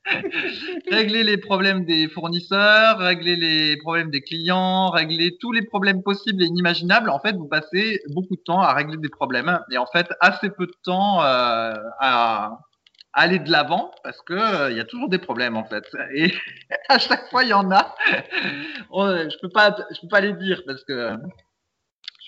[0.91, 6.43] régler les problèmes des fournisseurs, régler les problèmes des clients, régler tous les problèmes possibles
[6.43, 7.11] et inimaginables.
[7.11, 10.51] En fait, vous passez beaucoup de temps à régler des problèmes et en fait assez
[10.51, 12.59] peu de temps euh, à
[13.13, 16.33] aller de l'avant parce que euh, il y a toujours des problèmes en fait et
[16.89, 17.95] à chaque fois il y en a.
[18.93, 21.13] Je peux pas, je peux pas les dire parce que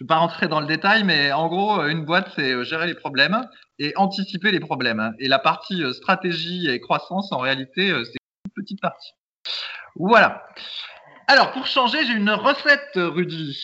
[0.00, 2.52] je ne vais pas rentrer dans le détail, mais en gros, euh, une boîte, c'est
[2.52, 3.46] euh, gérer les problèmes
[3.78, 5.14] et anticiper les problèmes.
[5.18, 9.12] Et la partie euh, stratégie et croissance, en réalité, c'est une petite partie.
[9.96, 10.42] Voilà.
[11.26, 13.62] Alors, pour changer, j'ai une recette, Rudy.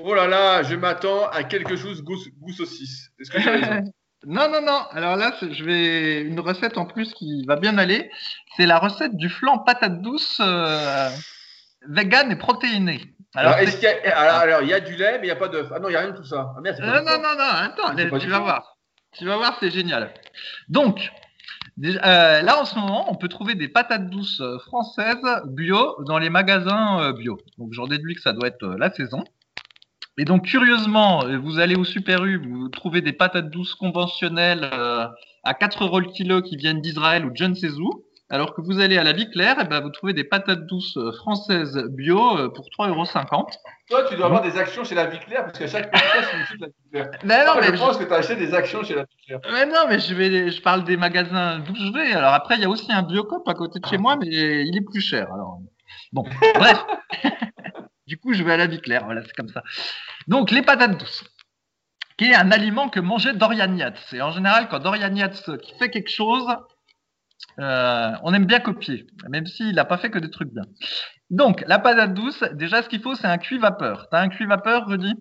[0.00, 3.08] Oh là là, je m'attends à quelque chose goût, goût saucisse.
[3.18, 3.92] Est-ce que j'ai raison
[4.26, 4.82] non, non, non.
[4.90, 8.10] Alors là, je vais une recette en plus qui va bien aller.
[8.56, 11.08] C'est la recette du flan patate douce euh,
[11.88, 13.13] vegan et protéiné.
[13.34, 15.30] Alors, Alors, qu'il y a, alors, alors, il y a du lait, mais il n'y
[15.30, 15.68] a pas d'œuf.
[15.74, 16.52] Ah non, il n'y a rien de tout ça.
[16.56, 18.76] Ah merde, Non, non, non, non, attends, tu vas voir.
[19.16, 20.12] Tu vas voir, c'est génial.
[20.68, 21.10] Donc,
[21.84, 26.18] euh, là en ce moment, on peut trouver des patates douces euh, françaises bio dans
[26.18, 27.38] les magasins euh, bio.
[27.58, 29.24] Donc, j'en déduis que ça doit être euh, la saison.
[30.16, 35.06] Et donc, curieusement, vous allez au Super U, vous trouvez des patates douces conventionnelles euh,
[35.42, 38.04] à 4 euros le kilo qui viennent d'Israël ou de je ne sais où.
[38.34, 40.96] Alors que vous allez à la vie claire, et ben, vous trouvez des patates douces
[40.96, 43.46] euh, françaises bio euh, pour 3,50 euros.
[43.88, 46.36] Toi, tu dois avoir des actions chez la vie claire, parce qu'à chaque podcast, tu
[46.36, 46.66] me cites la
[47.04, 47.20] claire.
[47.22, 49.16] Mais non, Ah, mais je pense que tu as acheté des actions chez la vie
[49.24, 49.38] claire.
[49.52, 52.12] Mais non, mais je vais, je parle des magasins d'où je vais.
[52.12, 54.76] Alors après, il y a aussi un Biocop à côté de chez moi, mais il
[54.76, 55.32] est plus cher.
[55.32, 55.60] Alors
[56.12, 56.24] bon,
[56.56, 56.84] bref.
[58.08, 59.04] du coup, je vais à la vie claire.
[59.04, 59.62] Voilà, c'est comme ça.
[60.26, 61.22] Donc les patates douces,
[62.18, 64.12] qui est un aliment que mangeait Dorian Yates.
[64.12, 66.46] Et en général, quand Dorian Yates fait quelque chose,
[67.58, 70.64] euh, on aime bien copier, même s'il n'a pas fait que des trucs bien.
[71.30, 74.08] Donc la patate douce, déjà, ce qu'il faut, c'est un cuit vapeur.
[74.10, 75.14] T'as un cuit vapeur, Rudy?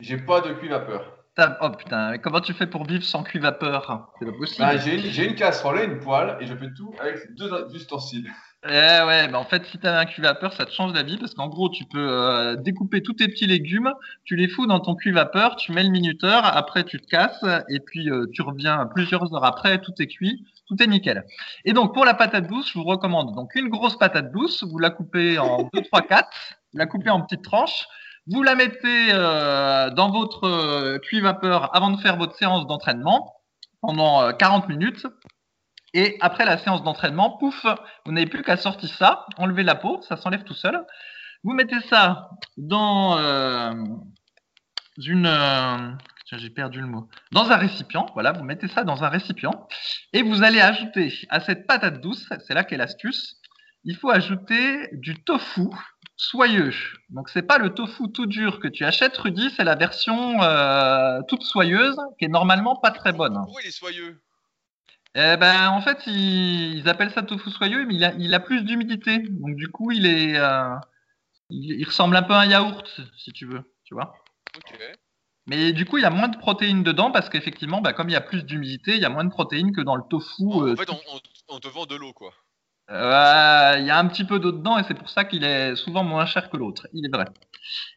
[0.00, 1.18] J'ai pas de cuit vapeur.
[1.60, 4.12] Oh putain, mais comment tu fais pour vivre sans cuit vapeur?
[4.18, 4.64] C'est pas possible.
[4.64, 8.30] Ah, j'ai une, une casserole et une poêle, et je fais tout avec deux ustensiles.
[8.66, 11.02] Eh ouais, bah en fait, si tu as un cuit vapeur, ça te change la
[11.02, 13.92] vie parce qu'en gros, tu peux euh, découper tous tes petits légumes,
[14.24, 17.44] tu les fous dans ton cuit vapeur, tu mets le minuteur, après tu te casses
[17.68, 21.26] et puis euh, tu reviens plusieurs heures après, tout est cuit, tout est nickel.
[21.66, 24.78] Et donc pour la patate douce, je vous recommande donc une grosse patate douce, vous
[24.78, 26.28] la coupez en 2 3 4,
[26.72, 27.86] vous la coupez en petites tranches,
[28.26, 33.34] vous la mettez euh, dans votre euh, cuit vapeur avant de faire votre séance d'entraînement
[33.82, 35.06] pendant euh, 40 minutes.
[35.94, 37.64] Et après la séance d'entraînement, pouf,
[38.04, 40.84] vous n'avez plus qu'à sortir ça, enlever la peau, ça s'enlève tout seul.
[41.44, 43.72] Vous mettez ça dans euh,
[44.98, 45.26] une.
[45.26, 45.92] euh,
[46.36, 47.08] j'ai perdu le mot.
[47.30, 49.68] Dans un récipient, voilà, vous mettez ça dans un récipient
[50.12, 53.36] et vous allez ajouter à cette patate douce, c'est là qu'est l'astuce,
[53.84, 55.68] il faut ajouter du tofu
[56.16, 56.72] soyeux.
[57.10, 61.20] Donc c'est pas le tofu tout dur que tu achètes, Rudy, c'est la version euh,
[61.28, 63.34] toute soyeuse qui est normalement pas très bonne.
[63.34, 64.20] Pourquoi il est soyeux?
[65.16, 68.40] Eh ben, en fait, ils, ils appellent ça tofu soyeux, mais il a, il a
[68.40, 69.18] plus d'humidité.
[69.18, 70.74] Donc, du coup, il est, euh,
[71.50, 74.14] il, il ressemble un peu à un yaourt, si tu veux, tu vois.
[74.56, 74.78] Ok.
[75.46, 78.12] Mais du coup, il y a moins de protéines dedans parce qu'effectivement, bah, comme il
[78.12, 80.42] y a plus d'humidité, il y a moins de protéines que dans le tofu.
[80.50, 81.20] En, euh, en fait, on, on-
[81.56, 82.32] on te vend de l'eau, quoi.
[82.90, 85.76] euh, il y a un petit peu d'eau dedans et c'est pour ça qu'il est
[85.76, 86.86] souvent moins cher que l'autre.
[86.92, 87.26] Il est vrai.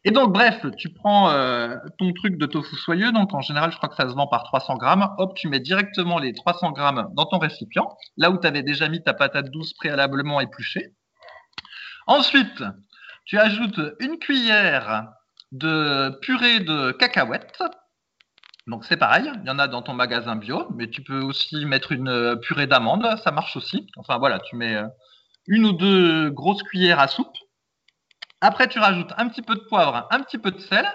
[0.04, 3.12] Et donc, bref, tu prends euh, ton truc de tofu soyeux.
[3.12, 5.08] Donc, en général, je crois que ça se vend par 300 grammes.
[5.18, 8.88] Hop, tu mets directement les 300 grammes dans ton récipient, là où tu avais déjà
[8.88, 10.94] mis ta patate douce préalablement épluchée.
[12.06, 12.62] Ensuite,
[13.24, 15.08] tu ajoutes une cuillère
[15.52, 17.62] de purée de cacahuètes.
[18.66, 21.64] Donc c'est pareil, il y en a dans ton magasin bio, mais tu peux aussi
[21.64, 23.86] mettre une euh, purée d'amande, ça marche aussi.
[23.96, 24.86] Enfin voilà, tu mets euh,
[25.46, 27.36] une ou deux grosses cuillères à soupe.
[28.40, 30.86] Après, tu rajoutes un petit peu de poivre, un petit peu de sel.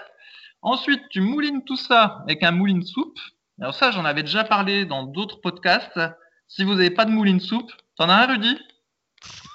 [0.62, 3.18] Ensuite, tu moulines tout ça avec un mouline soupe.
[3.60, 6.00] Alors ça, j'en avais déjà parlé dans d'autres podcasts.
[6.48, 8.58] Si vous n'avez pas de mouline soupe, t'en as un, Rudy?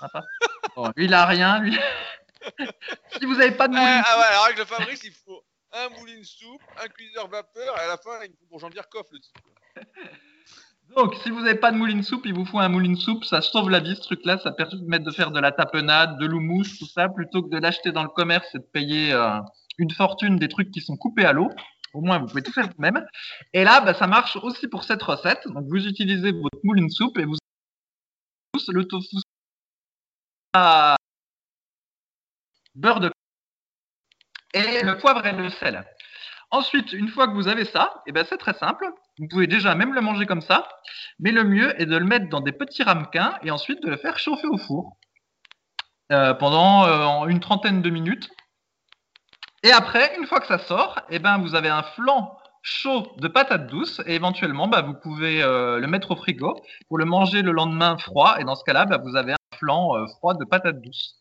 [0.02, 0.24] Ah, pas.
[0.76, 1.60] Bon, Lui, il a rien.
[1.60, 1.78] Lui.
[3.20, 5.44] si vous n'avez pas de Ah, mouline ah ouais, alors avec le Fabrice, il faut
[5.74, 9.08] un mouline soupe, un cuiseur vapeur, et à la fin, il faut pour Jean-Pierre Coff
[9.12, 9.38] le type.
[10.96, 13.24] Donc, si vous n'avez pas de mouline soupe, il vous faut un mouline soupe.
[13.24, 14.38] Ça sauve la vie, ce truc-là.
[14.40, 17.92] Ça permet de faire de la tapenade, de l'houmous, tout ça, plutôt que de l'acheter
[17.92, 19.40] dans le commerce et de payer euh,
[19.78, 21.50] une fortune des trucs qui sont coupés à l'eau.
[21.94, 23.06] Au moins, vous pouvez tout faire vous-même.
[23.54, 25.48] Et là, bah, ça marche aussi pour cette recette.
[25.48, 27.36] Donc, vous utilisez votre mouline soupe et vous
[28.68, 29.18] le tofu
[30.54, 30.96] à
[32.76, 33.12] beurre de
[34.54, 35.86] et le poivre et le sel.
[36.52, 38.86] Ensuite, une fois que vous avez ça, et ben c'est très simple.
[39.20, 40.68] Vous pouvez déjà même le manger comme ça,
[41.20, 43.98] mais le mieux est de le mettre dans des petits ramequins et ensuite de le
[43.98, 44.98] faire chauffer au four
[46.12, 48.30] euh, pendant euh, une trentaine de minutes.
[49.62, 53.28] Et après, une fois que ça sort, et ben vous avez un flan chaud de
[53.28, 57.42] patates douces et éventuellement bah, vous pouvez euh, le mettre au frigo pour le manger
[57.42, 60.82] le lendemain froid et dans ce cas-là bah, vous avez un flan froid de patates
[60.82, 61.16] douces.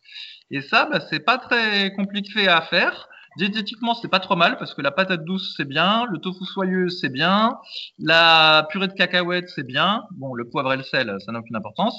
[0.51, 3.09] Et ça, bah, c'est pas très compliqué à faire.
[3.38, 6.88] Diététiquement, c'est pas trop mal parce que la patate douce, c'est bien, le tofu soyeux,
[6.88, 7.57] c'est bien,
[8.01, 10.03] la purée de cacahuètes, c'est bien.
[10.16, 11.96] Bon, le poivre et le sel, ça n'a aucune importance.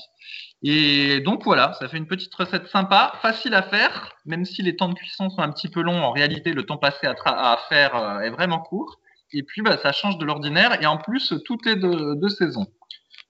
[0.63, 4.75] Et donc voilà, ça fait une petite recette sympa, facile à faire, même si les
[4.75, 6.03] temps de cuisson sont un petit peu longs.
[6.03, 8.99] En réalité, le temps passé à, faire euh, est vraiment court.
[9.31, 10.81] Et puis, bah, ça change de l'ordinaire.
[10.81, 12.67] Et en plus, tout est de, de saison.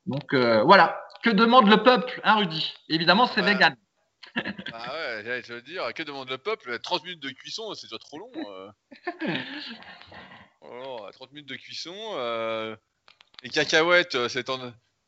[0.07, 0.99] Donc euh, voilà.
[1.21, 2.73] Que demande le peuple, hein, Rudy?
[2.89, 3.53] Évidemment, c'est Ouais.
[3.53, 3.75] vegan.
[4.71, 6.79] Ah ouais, j'allais te le dire, que demande le peuple?
[6.79, 8.51] 30 minutes de cuisson, c'est déjà trop long.
[8.51, 8.69] euh.
[10.61, 11.95] Oh, 30 minutes de cuisson.
[12.15, 12.75] euh,
[13.43, 14.59] Les cacahuètes, euh, c'est en-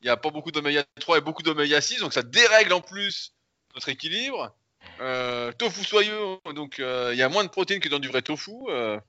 [0.02, 2.80] il n'y a pas beaucoup d'oméga 3 et beaucoup d'oméga 6, donc ça dérègle en
[2.82, 3.34] plus
[3.74, 4.56] notre équilibre.
[5.00, 8.22] Euh, tofu soyeux, donc euh, il y a moins de protéines que dans du vrai
[8.22, 8.52] tofu.
[8.68, 9.00] euh.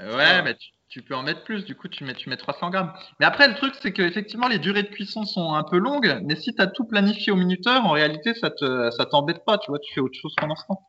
[0.00, 1.64] Euh, Ouais, mais tu, tu peux en mettre plus.
[1.64, 2.92] Du coup, tu mets, tu mets 300 grammes.
[3.18, 6.20] Mais après, le truc, c'est que effectivement, les durées de cuisson sont un peu longues.
[6.22, 9.58] Mais si tu as tout planifié au minuteur, en réalité, ça te, ça t'embête pas.
[9.58, 10.86] Tu vois, tu fais autre chose pendant ce temps.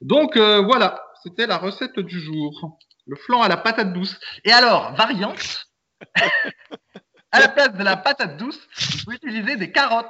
[0.00, 2.78] Donc euh, voilà, c'était la recette du jour.
[3.06, 4.18] Le flan à la patate douce.
[4.44, 5.66] Et alors, variante.
[7.30, 10.06] à la place de la patate douce, vous pouvez utiliser des carottes.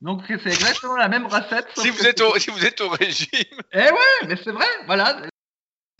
[0.00, 1.68] Donc c'est exactement la même recette.
[1.76, 3.28] Si vous, êtes au, si vous êtes au régime,
[3.72, 5.22] eh ouais, mais c'est vrai, voilà.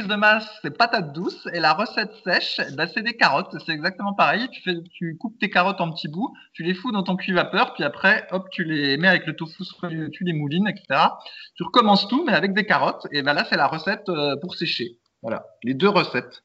[0.04, 3.56] De masse, c'est patate douce et la recette sèche, bah, c'est des carottes.
[3.64, 4.46] C'est exactement pareil.
[4.50, 7.82] Tu, coupes tes carottes en petits bouts, tu les fous dans ton cuit vapeur, puis
[7.82, 9.64] après, hop, tu les mets avec le tofu,
[10.12, 11.00] tu les moulines, etc.
[11.54, 13.06] Tu recommences tout, mais avec des carottes.
[13.11, 14.98] Et ben là, c'est la recette euh, pour sécher.
[15.22, 16.44] Voilà, les deux recettes.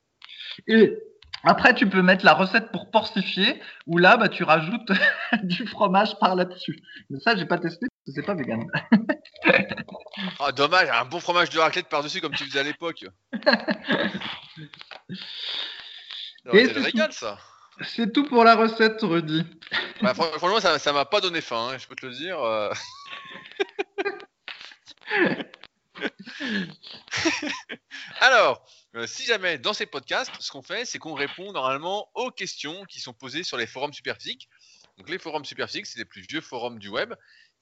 [0.68, 0.98] Et
[1.44, 4.94] après, tu peux mettre la recette pour porcifier, où là, bah, tu rajoutes
[5.44, 6.80] du fromage par là-dessus.
[7.10, 8.66] Mais ça, j'ai pas testé c'est pas vegan.
[10.40, 13.06] ah, dommage, un bon fromage de raclette par-dessus comme tu faisais à l'époque.
[16.52, 17.38] C'est régal, ça.
[17.84, 19.44] C'est tout pour la recette, Rudy.
[20.02, 22.40] Bah, fran- franchement, ça ça m'a pas donné faim, hein, je peux te le dire.
[22.40, 22.72] euh.
[28.20, 32.32] Alors, euh, si jamais dans ces podcasts, ce qu'on fait, c'est qu'on répond normalement aux
[32.32, 34.50] questions qui sont posées sur les forums Superphysique.
[34.98, 37.14] Donc, les forums Superphysique, c'est les plus vieux forums du web.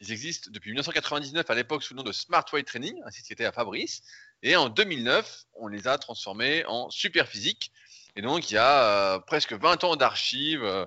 [0.02, 3.26] Ils existent depuis 1999 à l'époque sous le nom de Smart Weight Training, un site
[3.26, 4.02] qui était à Fabrice.
[4.44, 7.72] Et en 2009, on les a transformés en Superphysique.
[8.16, 10.64] Et donc, il y a euh, presque 20 ans d'archives.
[10.64, 10.86] euh,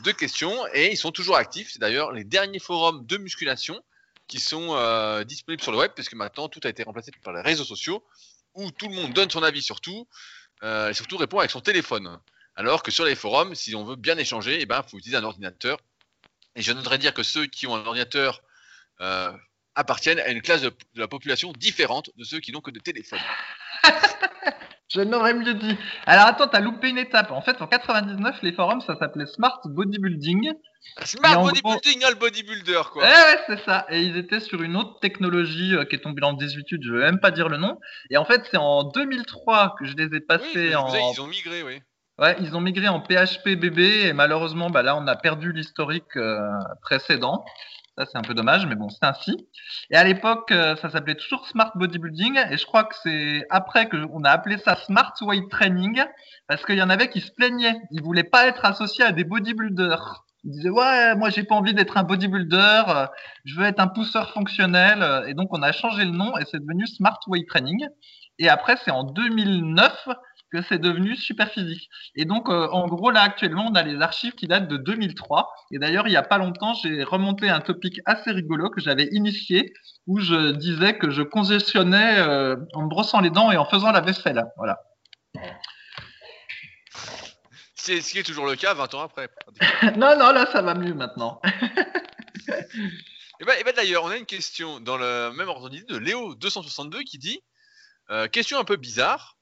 [0.00, 1.70] de questions et ils sont toujours actifs.
[1.72, 3.80] C'est d'ailleurs les derniers forums de musculation
[4.26, 7.32] qui sont euh, disponibles sur le web parce que maintenant tout a été remplacé par
[7.32, 8.04] les réseaux sociaux
[8.54, 10.08] où tout le monde donne son avis sur tout
[10.62, 12.18] et surtout répond avec son téléphone.
[12.56, 15.24] Alors que sur les forums, si on veut bien échanger, il ben, faut utiliser un
[15.24, 15.78] ordinateur.
[16.56, 18.42] Et je voudrais dire que ceux qui ont un ordinateur
[19.00, 19.32] euh,
[19.74, 22.80] appartiennent à une classe de, de la population différente de ceux qui n'ont que des
[22.80, 23.18] téléphones.
[24.94, 25.76] Je n'aurais mieux dit.
[26.06, 27.32] Alors attends, t'as loupé une étape.
[27.32, 30.52] En fait, en 99, les forums, ça s'appelait Smart Bodybuilding.
[31.04, 33.02] Smart bodybuilding, hein, le bodybuilder quoi.
[33.02, 33.86] ouais, c'est ça.
[33.88, 36.82] Et ils étaient sur une autre technologie euh, qui est tombée en désuétude.
[36.84, 37.80] Je vais même pas dire le nom.
[38.10, 40.86] Et en fait, c'est en 2003 que je les ai passés en.
[41.12, 41.80] ils ont migré, oui.
[42.18, 46.16] Ouais, ils ont migré en PHP BB et malheureusement, bah là, on a perdu l'historique
[46.16, 46.38] euh,
[46.82, 47.44] précédent.
[47.96, 49.36] Ça, c'est un peu dommage, mais bon, c'est ainsi.
[49.90, 53.88] Et à l'époque, euh, ça s'appelait toujours Smart Bodybuilding et je crois que c'est après
[53.88, 56.02] que on a appelé ça Smart Weight Training
[56.48, 57.76] parce qu'il y en avait qui se plaignaient.
[57.92, 60.24] Ils voulaient pas être associés à des bodybuilders.
[60.42, 63.06] Ils disaient ouais, moi j'ai pas envie d'être un bodybuilder, euh,
[63.44, 65.24] je veux être un pousseur fonctionnel.
[65.28, 67.86] Et donc on a changé le nom et c'est devenu Smart Weight Training.
[68.40, 70.08] Et après, c'est en 2009
[70.54, 71.90] que c'est devenu super physique.
[72.14, 75.52] Et donc, euh, en gros, là, actuellement, on a les archives qui datent de 2003.
[75.72, 79.08] Et d'ailleurs, il n'y a pas longtemps, j'ai remonté un topic assez rigolo que j'avais
[79.12, 79.72] initié,
[80.06, 83.90] où je disais que je congestionnais euh, en me brossant les dents et en faisant
[83.90, 84.44] la vaisselle.
[84.56, 84.78] Voilà.
[87.74, 89.28] C'est ce qui est toujours le cas 20 ans après.
[89.96, 91.40] non, non, là, ça va mieux maintenant.
[92.48, 95.98] et ben, et ben, d'ailleurs, on a une question dans le même ordre d'idée de
[95.98, 97.40] Léo262 qui dit
[98.10, 99.33] euh, Question un peu bizarre.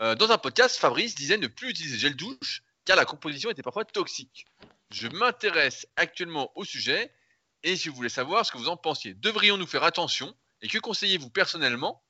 [0.00, 3.62] Euh, dans un podcast, Fabrice disait ne plus utiliser gel douche car la composition était
[3.62, 4.46] parfois toxique.
[4.92, 7.12] Je m'intéresse actuellement au sujet
[7.62, 9.14] et je voulais savoir ce que vous en pensiez.
[9.14, 12.02] Devrions-nous faire attention et que conseillez-vous personnellement,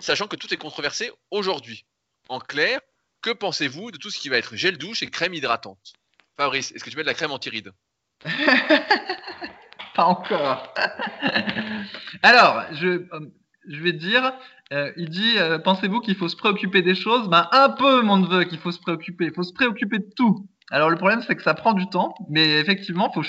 [0.00, 1.84] sachant que tout est controversé aujourd'hui?
[2.28, 2.80] En clair,
[3.22, 5.92] que pensez-vous de tout ce qui va être gel douche et crème hydratante?
[6.36, 7.72] Fabrice, est-ce que tu mets de la crème anti-rides
[9.94, 10.72] Pas encore.
[12.22, 13.30] Alors, je, euh,
[13.68, 14.32] je vais dire,
[14.72, 17.28] euh, il dit, euh, pensez-vous qu'il faut se préoccuper des choses?
[17.28, 19.26] Ben un peu, mon neveu, qu'il faut se préoccuper.
[19.26, 20.46] Il faut se préoccuper de tout.
[20.70, 23.22] Alors le problème, c'est que ça prend du temps, mais effectivement, faut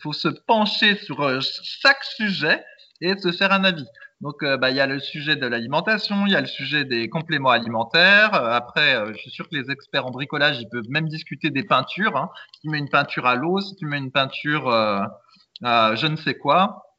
[0.00, 2.64] faut se pencher sur euh, chaque sujet
[3.00, 3.86] et se faire un avis.
[4.22, 7.10] Donc, bah, il y a le sujet de l'alimentation, il y a le sujet des
[7.10, 8.32] compléments alimentaires.
[8.32, 12.16] après, je suis sûr que les experts en bricolage, ils peuvent même discuter des peintures.
[12.16, 12.30] Hein.
[12.54, 16.16] Si tu mets une peinture à l'eau, si tu mets une peinture à je ne
[16.16, 16.96] sais quoi.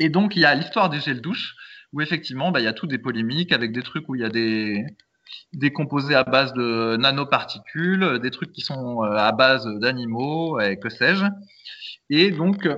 [0.00, 1.54] Et donc, il y a l'histoire des gels douches
[1.94, 4.24] où effectivement, bah, il y a tout des polémiques avec des trucs où il y
[4.24, 4.84] a des,
[5.72, 10.90] composés à base de nanoparticules, des trucs qui sont euh, à base d'animaux, et que
[10.90, 11.24] sais-je.
[12.10, 12.68] Et donc,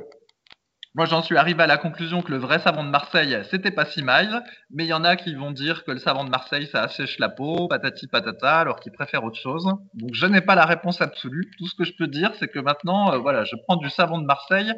[0.95, 3.87] moi, j'en suis arrivé à la conclusion que le vrai savon de Marseille, c'était pas
[3.87, 6.67] si mal, mais il y en a qui vont dire que le savon de Marseille,
[6.67, 9.67] ça assèche la peau, patati patata, alors qu'ils préfèrent autre chose.
[9.95, 11.51] Donc, je n'ai pas la réponse absolue.
[11.59, 14.19] Tout ce que je peux dire, c'est que maintenant, euh, voilà, je prends du savon
[14.19, 14.73] de Marseille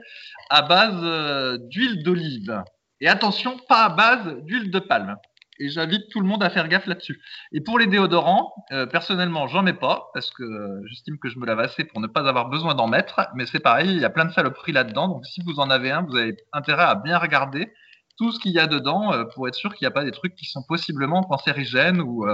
[0.51, 2.63] à base euh, d'huile d'olive.
[3.01, 5.17] Et attention, pas à base d'huile de palme.
[5.61, 7.21] Et j'invite tout le monde à faire gaffe là-dessus.
[7.53, 11.39] Et pour les déodorants, euh, personnellement, j'en mets pas parce que euh, j'estime que je
[11.39, 13.29] me lave assez pour ne pas avoir besoin d'en mettre.
[13.35, 15.09] Mais c'est pareil, il y a plein de saloperies là-dedans.
[15.09, 17.73] Donc si vous en avez un, vous avez intérêt à bien regarder
[18.19, 20.13] tout ce qu'il y a dedans euh, pour être sûr qu'il n'y a pas des
[20.13, 22.25] trucs qui sont possiblement cancérigènes ou,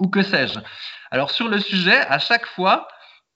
[0.00, 0.58] ou que sais-je.
[1.10, 2.88] Alors sur le sujet, à chaque fois,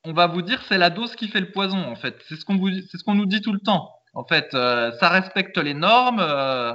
[0.05, 2.17] on va vous dire c'est la dose qui fait le poison en fait.
[2.29, 4.00] C'est ce qu'on vous, c'est ce qu'on nous dit tout le temps.
[4.15, 6.21] En fait, euh, ça respecte les normes.
[6.21, 6.73] Euh,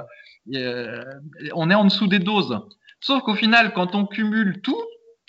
[0.54, 1.02] euh,
[1.54, 2.58] on est en dessous des doses.
[3.00, 4.80] Sauf qu'au final, quand on cumule tout,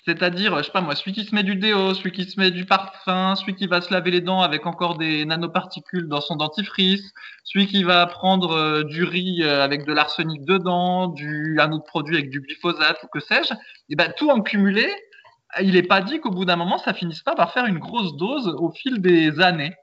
[0.06, 2.50] c'est-à-dire, je sais pas moi, celui qui se met du déo, celui qui se met
[2.50, 6.36] du parfum, celui qui va se laver les dents avec encore des nanoparticules dans son
[6.36, 7.12] dentifrice,
[7.44, 12.30] celui qui va prendre du riz avec de l'arsenic dedans, du, un autre produit avec
[12.30, 13.52] du glyphosate ou que sais-je,
[13.90, 14.88] et ben tout en cumulé,
[15.60, 18.16] il n'est pas dit qu'au bout d'un moment, ça finisse pas par faire une grosse
[18.16, 19.74] dose au fil des années.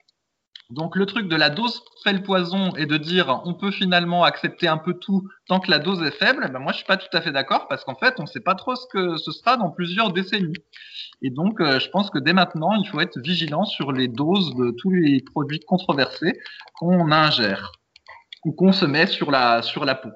[0.72, 4.24] Donc le truc de la dose fait le poison et de dire on peut finalement
[4.24, 6.98] accepter un peu tout tant que la dose est faible, ben moi je suis pas
[6.98, 9.32] tout à fait d'accord parce qu'en fait on ne sait pas trop ce que ce
[9.32, 10.58] sera dans plusieurs décennies.
[11.22, 14.56] Et donc euh, je pense que dès maintenant il faut être vigilant sur les doses
[14.56, 16.40] de tous les produits controversés
[16.80, 17.72] qu'on ingère
[18.44, 19.62] ou qu'on se met sur la
[19.96, 20.10] peau.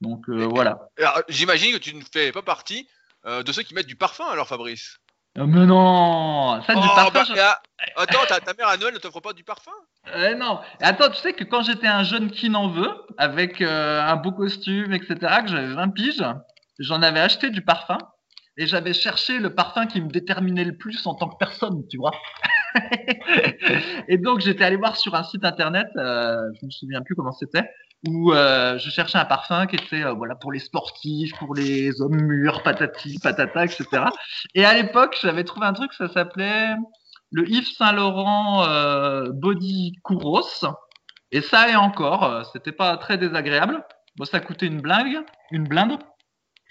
[0.00, 0.90] Donc euh, voilà.
[1.28, 2.88] J'imagine que tu ne fais pas partie
[3.26, 4.98] euh, de ceux qui mettent du parfum alors Fabrice.
[5.38, 7.34] Oh, mais non Ça, du oh, parfum.
[7.34, 7.62] Bah,
[7.96, 9.70] attends, ta, mère à Noël ne t'offre pas du parfum?
[10.14, 10.58] Euh, Non.
[10.80, 14.32] Attends, tu sais que quand j'étais un jeune qui n'en veut, avec euh, un beau
[14.32, 16.24] costume, etc., que j'avais 20 piges,
[16.80, 17.98] j'en avais acheté du parfum
[18.56, 21.98] et j'avais cherché le parfum qui me déterminait le plus en tant que personne, tu
[21.98, 22.12] vois.
[24.08, 27.32] et donc j'étais allé voir sur un site internet, euh, je me souviens plus comment
[27.32, 27.70] c'était,
[28.08, 32.00] où euh, je cherchais un parfum qui était euh, voilà pour les sportifs, pour les
[32.00, 33.86] hommes mûrs, patati, patata, etc.
[34.54, 36.74] Et à l'époque, j'avais trouvé un truc, ça s'appelait
[37.30, 40.64] le Yves Saint Laurent euh, Body Kouros.
[41.32, 43.84] Et ça et encore, c'était pas très désagréable.
[44.16, 45.98] Bon, ça coûtait une blinde, une blinde.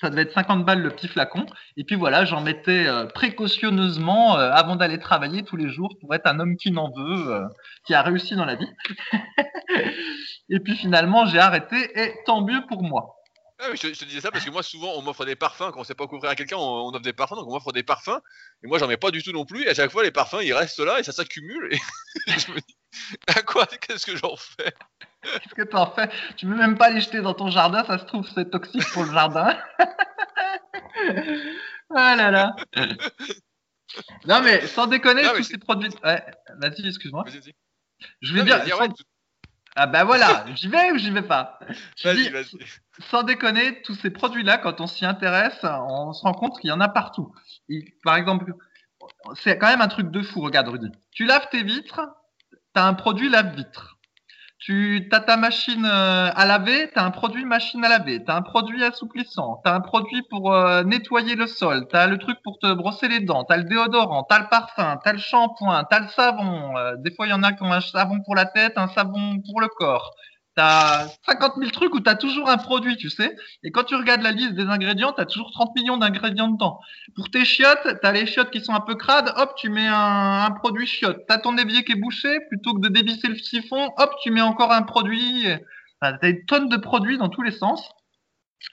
[0.02, 1.46] Ça devait être 50 balles le petit flacon.
[1.78, 6.40] Et puis voilà, j'en mettais précautionneusement avant d'aller travailler tous les jours pour être un
[6.40, 7.42] homme qui n'en veut,
[7.86, 8.70] qui a réussi dans la vie.
[10.50, 13.19] Et puis finalement, j'ai arrêté et tant mieux pour moi.
[13.62, 15.72] Ah je, te, disais ça parce que moi, souvent, on m'offre des parfums.
[15.74, 17.36] Quand on sait pas couvrir à quelqu'un, on, offre des parfums.
[17.36, 18.22] Donc, on m'offre des parfums.
[18.64, 19.64] Et moi, j'en mets pas du tout non plus.
[19.64, 21.74] Et à chaque fois, les parfums, ils restent là et ça s'accumule.
[21.74, 21.78] Et
[22.40, 22.78] je me dis,
[23.28, 24.74] à quoi Qu'est-ce que j'en fais?
[25.24, 26.10] Qu'est-ce que t'en fais?
[26.38, 27.84] Tu veux même pas les jeter dans ton jardin.
[27.84, 29.58] Ça se trouve, c'est toxique pour le jardin.
[31.94, 32.56] ah là là.
[34.26, 35.92] non, mais sans déconner, tous ces produits.
[36.06, 36.24] Ouais,
[36.62, 37.26] vas-y, excuse-moi.
[38.22, 38.64] Je vais dire.
[39.76, 41.60] Ah bah voilà, j'y vais ou j'y vais pas?
[42.04, 42.58] Vas-y, vas-y.
[43.10, 46.74] Sans déconner, tous ces produits-là, quand on s'y intéresse, on se rend compte qu'il y
[46.74, 47.34] en a partout.
[48.04, 48.54] par exemple,
[49.36, 50.92] c'est quand même un truc de fou, regarde Rudy.
[51.12, 52.02] Tu laves tes vitres,
[52.52, 53.99] tu as un produit lave-vitre.
[54.60, 58.30] Tu as ta machine euh, à laver, tu as un produit machine à laver, tu
[58.30, 62.08] as un produit assouplissant, tu as un produit pour euh, nettoyer le sol, tu as
[62.08, 65.00] le truc pour te brosser les dents, tu as le déodorant, tu as le parfum,
[65.02, 66.76] tu as le shampoing, tu as le savon.
[66.78, 68.90] Euh, des fois, il y en a qui ont un savon pour la tête, un
[68.90, 70.14] savon pour le corps.
[70.60, 73.34] Tu as 50 000 trucs où tu as toujours un produit, tu sais.
[73.64, 76.82] Et quand tu regardes la liste des ingrédients, tu as toujours 30 millions d'ingrédients dedans.
[77.16, 79.88] Pour tes chiottes, tu as les chiottes qui sont un peu crades, hop, tu mets
[79.88, 81.26] un, produit chiotte.
[81.30, 84.32] Tu as ton évier qui est bouché, plutôt que de dévisser le siphon, hop, tu
[84.32, 85.46] mets encore un produit.
[86.02, 87.90] Enfin, tu as une tonne de produits dans tous les sens.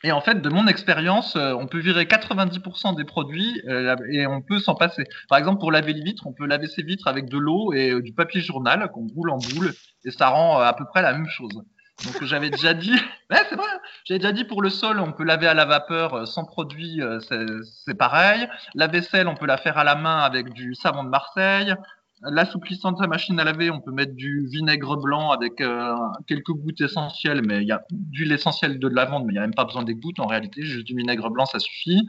[0.02, 4.26] Et en fait, de mon expérience, euh, on peut virer 90% des produits euh, et
[4.26, 5.04] on peut s'en passer.
[5.28, 7.92] Par exemple, pour laver les vitres, on peut laver ses vitres avec de l'eau et
[7.92, 9.72] euh, du papier journal qu'on roule en boule
[10.04, 11.62] et ça rend à peu près la même chose.
[12.04, 12.92] Donc j'avais déjà dit,
[13.30, 13.66] ouais, c'est vrai,
[14.04, 17.00] j'avais déjà dit pour le sol, on peut laver à la vapeur euh, sans produit,
[17.00, 18.46] euh, c'est- pareil.
[18.74, 21.74] La vaisselle, on peut la faire à la main avec du savon de Marseille.
[22.22, 25.94] L'assouplissant de sa machine à laver, on peut mettre du vinaigre blanc avec euh,
[26.26, 29.42] quelques gouttes essentielles, mais il y a d'huile essentielle de lavande, mais il n'y a
[29.42, 32.06] même pas besoin des gouttes en réalité, juste du vinaigre blanc, ça suffit.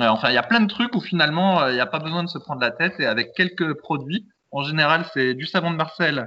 [0.00, 2.00] Euh, enfin, il y a plein de trucs où finalement, euh, il n'y a pas
[2.00, 5.70] besoin de se prendre la tête et avec quelques produits, en général, c'est du savon
[5.70, 6.20] de Marseille,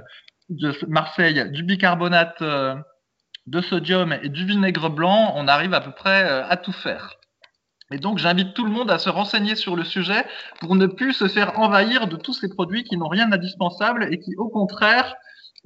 [0.48, 2.74] de Marseille, du bicarbonate euh,
[3.48, 7.14] de sodium et du vinaigre blanc, on arrive à peu près euh, à tout faire.
[7.90, 10.24] Et donc, j'invite tout le monde à se renseigner sur le sujet
[10.60, 14.18] pour ne plus se faire envahir de tous ces produits qui n'ont rien d'indispensable et
[14.18, 15.14] qui, au contraire,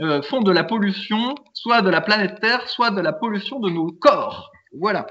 [0.01, 3.71] euh, font de la pollution, soit de la planète Terre, soit de la pollution de
[3.71, 4.53] nos corps.
[4.79, 5.07] Voilà.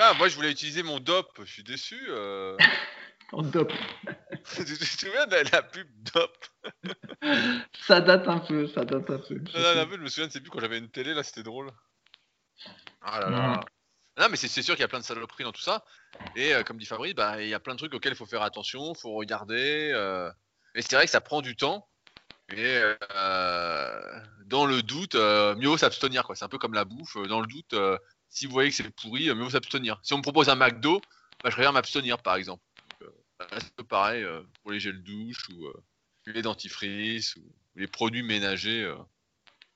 [0.00, 1.26] Ah, moi, je voulais utiliser mon DOP.
[1.44, 1.98] Je suis déçu.
[2.10, 2.56] euh.
[3.32, 3.72] En dope.
[4.56, 6.36] tu te souviens de la pub DOP?
[7.86, 9.34] Ça date un peu, ça date un peu.
[9.54, 11.42] Non, non, non, mais je me souviens, c'est plus quand j'avais une télé, là, c'était
[11.42, 11.70] drôle.
[13.00, 13.60] Ah là là.
[14.18, 15.84] Non, mais c'est sûr qu'il y a plein de saloperies dans tout ça.
[16.36, 18.26] Et euh, comme dit Fabrice, bah, il y a plein de trucs auxquels il faut
[18.26, 19.90] faire attention, il faut regarder.
[19.94, 20.30] euh.
[20.74, 21.88] Et c'est vrai que ça prend du temps.
[22.54, 22.82] Et
[23.14, 26.24] euh, dans le doute, euh, mieux vaut s'abstenir.
[26.24, 26.36] quoi.
[26.36, 27.16] C'est un peu comme la bouffe.
[27.28, 27.74] Dans le doute,
[28.28, 29.98] si vous voyez que c'est pourri, mieux vaut s'abstenir.
[30.02, 31.00] Si on me propose un McDo,
[31.42, 32.62] bah, je préfère m'abstenir, par exemple.
[33.52, 35.74] Euh, c'est un peu pareil euh, pour les gels douche ou euh,
[36.26, 37.42] les dentifrices ou
[37.76, 38.82] les produits ménagers.
[38.84, 38.96] euh.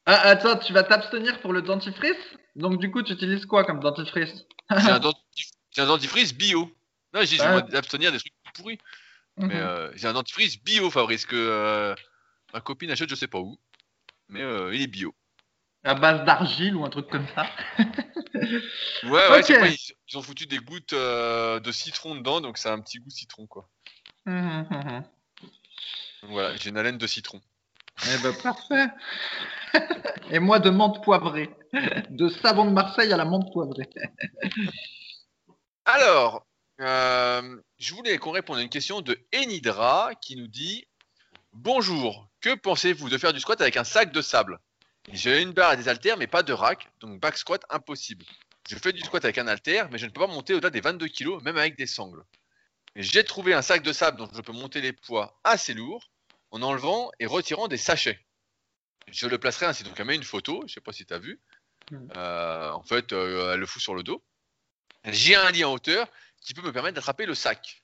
[0.06, 2.16] Ah, attends, tu vas t'abstenir pour le dentifrice?
[2.54, 4.44] Donc, du coup, tu utilises quoi comme dentifrice?
[4.70, 6.70] J'ai un, dentif- j'ai un dentifrice bio.
[7.12, 7.60] Non, j'ai Ah.
[7.66, 8.78] j'ai d'abstenir des trucs pourris.
[9.36, 9.60] Mais Mhm.
[9.60, 11.94] euh, j'ai un dentifrice bio, Fabrice, que euh,
[12.54, 13.58] ma copine achète, je sais pas où.
[14.28, 15.14] Mais euh, il est bio.
[15.86, 17.46] À base d'argile ou un truc comme ça
[19.04, 19.44] Ouais, ouais, Ok.
[19.44, 19.78] c'est pas, ils,
[20.08, 23.08] ils ont foutu des gouttes euh, de citron dedans, donc ça a un petit goût
[23.08, 23.68] citron, quoi.
[24.26, 25.04] Mhm, mhm.
[26.22, 27.40] Donc voilà, j'ai une haleine de citron.
[28.04, 28.88] Eh ben, parfait.
[30.30, 31.50] Et moi, de menthe poivrée.
[32.10, 33.88] De savon de Marseille à la menthe poivrée.
[35.84, 36.44] Alors,
[36.80, 40.84] euh, je voulais qu'on réponde à une question de Enidra qui nous dit
[41.52, 44.58] Bonjour, que pensez-vous de faire du squat avec un sac de sable?
[45.12, 48.24] J'ai une barre et des haltères, mais pas de rack, donc back squat impossible.
[48.68, 50.80] Je fais du squat avec un haltère, mais je ne peux pas monter au-delà des
[50.80, 52.24] 22 kg, même avec des sangles.
[52.96, 56.10] J'ai trouvé un sac de sable dont je peux monter les poids assez lourds
[56.50, 58.18] en enlevant et retirant des sachets.
[59.08, 61.18] Je le placerai ainsi, donc elle met une photo, je sais pas si tu as
[61.18, 61.40] vu.
[61.90, 62.08] Mhm.
[62.16, 64.24] Euh, en fait, euh, elle le fout sur le dos.
[65.04, 66.08] J'ai un lit en hauteur
[66.40, 67.82] qui peut me permettre d'attraper le sac.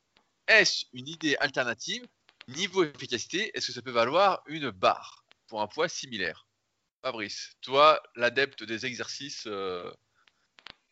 [0.48, 2.06] Est-ce une idée alternative?
[2.48, 6.46] Niveau efficacité, est-ce que ça peut valoir une barre pour un poids similaire?
[7.02, 9.90] Fabrice, toi, l'adepte des exercices euh,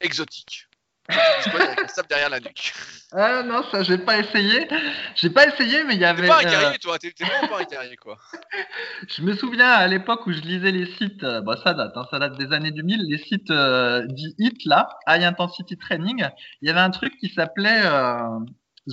[0.00, 0.66] exotiques.
[1.08, 2.72] Avec un sable derrière la nuque.
[3.12, 4.68] Ah non, ça, j'ai pas essayé.
[5.16, 6.28] J'ai pas essayé, mais il y T'es avait.
[6.28, 8.16] pas un euh, guerrier, toi, t'es t'es vraiment pas un guerrier, quoi.
[9.08, 12.06] Je me souviens à l'époque où je lisais les sites, euh, bon, ça date, hein,
[12.08, 13.50] ça date des années 2000, les sites
[14.14, 16.24] dits HIT là, High Intensity Training,
[16.62, 17.82] il y avait un truc qui s'appelait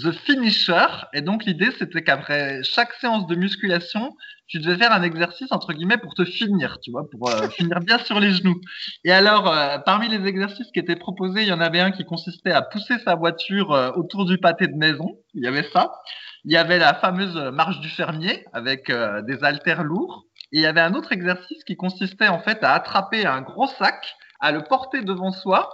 [0.03, 4.15] The Finisher, et donc l'idée c'était qu'après chaque séance de musculation,
[4.47, 7.79] tu devais faire un exercice entre guillemets pour te finir, tu vois, pour euh, finir
[7.79, 8.59] bien sur les genoux.
[9.03, 12.05] Et alors, euh, parmi les exercices qui étaient proposés, il y en avait un qui
[12.05, 15.91] consistait à pousser sa voiture euh, autour du pâté de maison, il y avait ça.
[16.45, 20.27] Il y avait la fameuse marche du fermier avec des haltères lourds.
[20.53, 23.67] Et il y avait un autre exercice qui consistait en fait à attraper un gros
[23.67, 25.69] sac, à le porter devant soi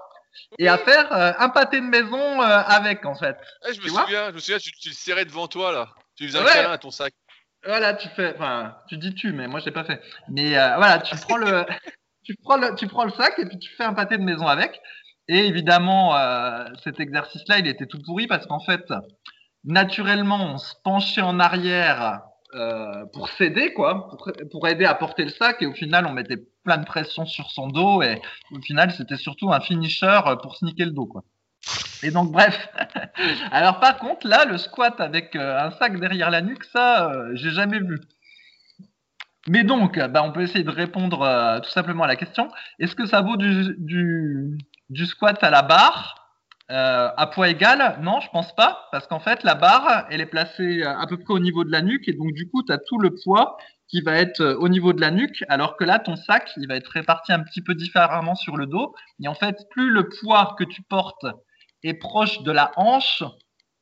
[0.60, 3.38] et à faire euh, un pâté de maison euh, avec en fait.
[3.74, 5.90] Je me souviens, je me souviens, tu, tu le serrais devant toi, là.
[6.16, 6.54] Tu faisais un Ouais.
[6.54, 7.14] câlin à ton sac.
[7.66, 10.02] Voilà, tu fais, enfin, tu dis tu, mais moi je l'ai pas fait.
[10.30, 11.66] Mais euh, voilà, tu prends le,
[12.24, 14.48] tu prends le, tu prends le sac et puis tu fais un pâté de maison
[14.48, 14.80] avec.
[15.30, 16.14] Et évidemment,
[16.84, 18.84] cet exercice-là, il était tout pourri parce qu'en fait,
[19.64, 22.22] naturellement, on se penchait en arrière
[22.56, 24.10] euh, pour s'aider, quoi,
[24.52, 25.62] pour, aider à porter le sac.
[25.62, 28.02] Et au final, on mettait plein de pression sur son dos.
[28.02, 31.24] Et au final, c'était surtout un finisher pour sniquer le dos, quoi.
[32.04, 32.70] Et donc, bref.
[33.52, 37.32] Alors, par contre, là, le squat avec euh, un sac derrière la nuque, ça, euh,
[37.34, 38.00] j'ai jamais vu.
[39.48, 42.50] Mais donc, bah, on peut essayer de répondre tout simplement à la question.
[42.80, 44.58] Est-ce que ça vaut du, du,
[44.90, 46.23] du squat à la barre?
[46.72, 50.26] Euh, à poids égal Non, je pense pas, parce qu'en fait, la barre, elle est
[50.26, 52.78] placée à peu près au niveau de la nuque, et donc du coup, tu as
[52.78, 53.58] tout le poids
[53.94, 56.68] qui va être euh, au niveau de la nuque, alors que là, ton sac, il
[56.68, 58.96] va être réparti un petit peu différemment sur le dos.
[59.22, 61.28] Et en fait, plus le poids que tu portes
[61.84, 63.24] est proche de la hanche,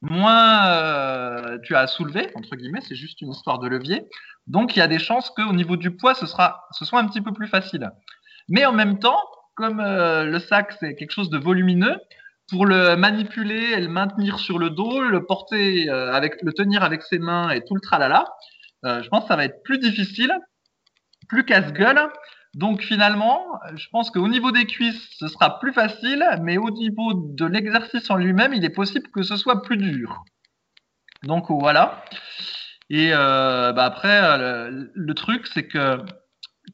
[0.02, 4.08] moins euh, tu as à soulever, entre guillemets, c'est juste une histoire de levier.
[4.48, 7.08] Donc, il y a des chances qu'au niveau du poids, ce, sera, ce soit un
[7.08, 7.90] petit peu plus facile.
[8.50, 9.22] Mais en même temps,
[9.56, 11.98] comme le sac, c'est quelque chose de volumineux,
[12.52, 16.84] pour le manipuler et le maintenir sur le dos, le porter euh, avec, le tenir
[16.84, 18.26] avec ses mains et tout le tralala,
[18.86, 20.34] euh, je pense que ça va être plus difficile,
[21.30, 22.10] plus casse-gueule.
[22.54, 23.46] Donc finalement,
[23.76, 28.10] je pense qu'au niveau des cuisses, ce sera plus facile, mais au niveau de l'exercice
[28.10, 30.22] en lui-même, il est possible que ce soit plus dur.
[31.24, 32.04] Donc voilà.
[32.90, 36.04] Et euh, bah après, euh, le, truc, c'est que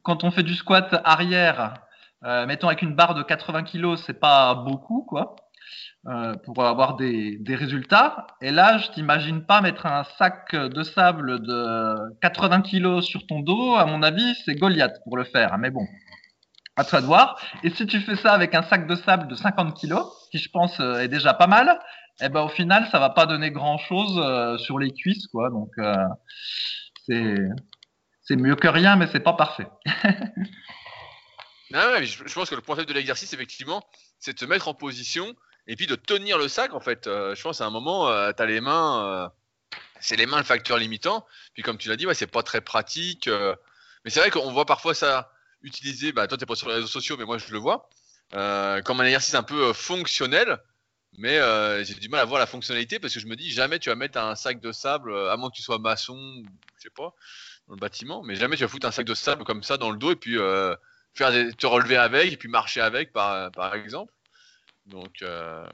[0.02, 1.74] quand on fait du squat arrière,
[2.22, 5.36] mettons avec une barre de 80 kg, c'est pas beaucoup, quoi.
[6.06, 8.28] Euh, pour avoir des, résultats.
[8.40, 13.40] Et là, je t'imagine pas mettre un sac de sable de 80 kilos sur ton
[13.40, 13.74] dos.
[13.74, 15.58] À mon avis, c'est Goliath pour le faire.
[15.58, 15.84] Mais bon,
[16.76, 17.38] à toi de voir.
[17.64, 20.48] Et si tu fais ça avec un sac de sable de 50 kilos, qui je
[20.50, 21.78] pense euh, est déjà pas mal,
[22.22, 25.50] eh ben au final, ça va pas donner grand chose euh, sur les cuisses, quoi.
[25.50, 25.72] Donc
[27.06, 29.66] c'est mieux que rien, mais c'est pas parfait.
[31.72, 33.82] non, je, pense que le concept de l'exercice, effectivement,
[34.20, 35.34] c'est de se mettre en position
[35.68, 37.06] et puis de tenir le sac en fait.
[37.06, 39.28] Euh, je pense à un moment, euh, tu as les mains, euh,
[40.00, 41.26] c'est les mains le facteur limitant.
[41.54, 43.28] Puis comme tu l'as dit, ouais, c'est pas très pratique.
[43.28, 43.54] euh,
[44.04, 45.30] mais c'est vrai qu'on voit parfois ça
[45.62, 46.12] utilisé.
[46.12, 47.88] Bah, toi, t'es pas sur les réseaux sociaux, mais moi je le vois
[48.30, 50.58] comme un exercice un peu fonctionnel.
[51.18, 51.38] Mais
[51.84, 53.94] j'ai du mal à voir la fonctionnalité parce que je me dis jamais tu vas
[53.96, 56.16] mettre un sac de sable, à moins que tu sois maçon,
[56.76, 57.14] je sais pas,
[57.66, 59.90] dans le bâtiment, mais jamais tu vas foutre un sac de sable comme ça dans
[59.90, 64.12] le dos et puis te relever avec et puis marcher avec par, par exemple.
[64.88, 65.66] Donc, euh,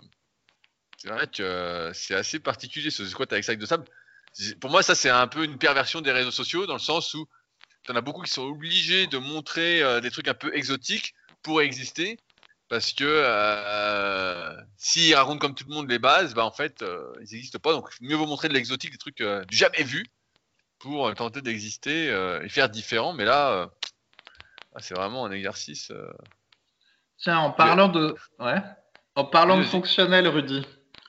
[0.99, 3.85] c'est vrai que euh, c'est assez particulier ce squat avec sac de sable.
[4.61, 7.27] Pour moi, ça, c'est un peu une perversion des réseaux sociaux dans le sens où
[7.85, 11.63] t'en as beaucoup qui sont obligés de montrer euh, des trucs un peu exotiques pour
[11.63, 12.19] exister.
[12.69, 13.05] Parce que
[14.79, 16.83] s'ils racontent comme tout le monde les bases, bah en fait,
[17.21, 17.73] ils n'existent pas.
[17.73, 20.07] Donc, mieux vaut montrer de l'exotique, des trucs du jamais vus
[20.79, 22.07] pour tenter d'exister
[22.43, 23.13] et faire différent.
[23.13, 23.71] Mais là,
[24.75, 25.93] ah, c'est vraiment un exercice.
[27.19, 28.63] Tiens, en parlant de, ouais,
[29.17, 30.67] en parlant de fonctionnel, Rudy,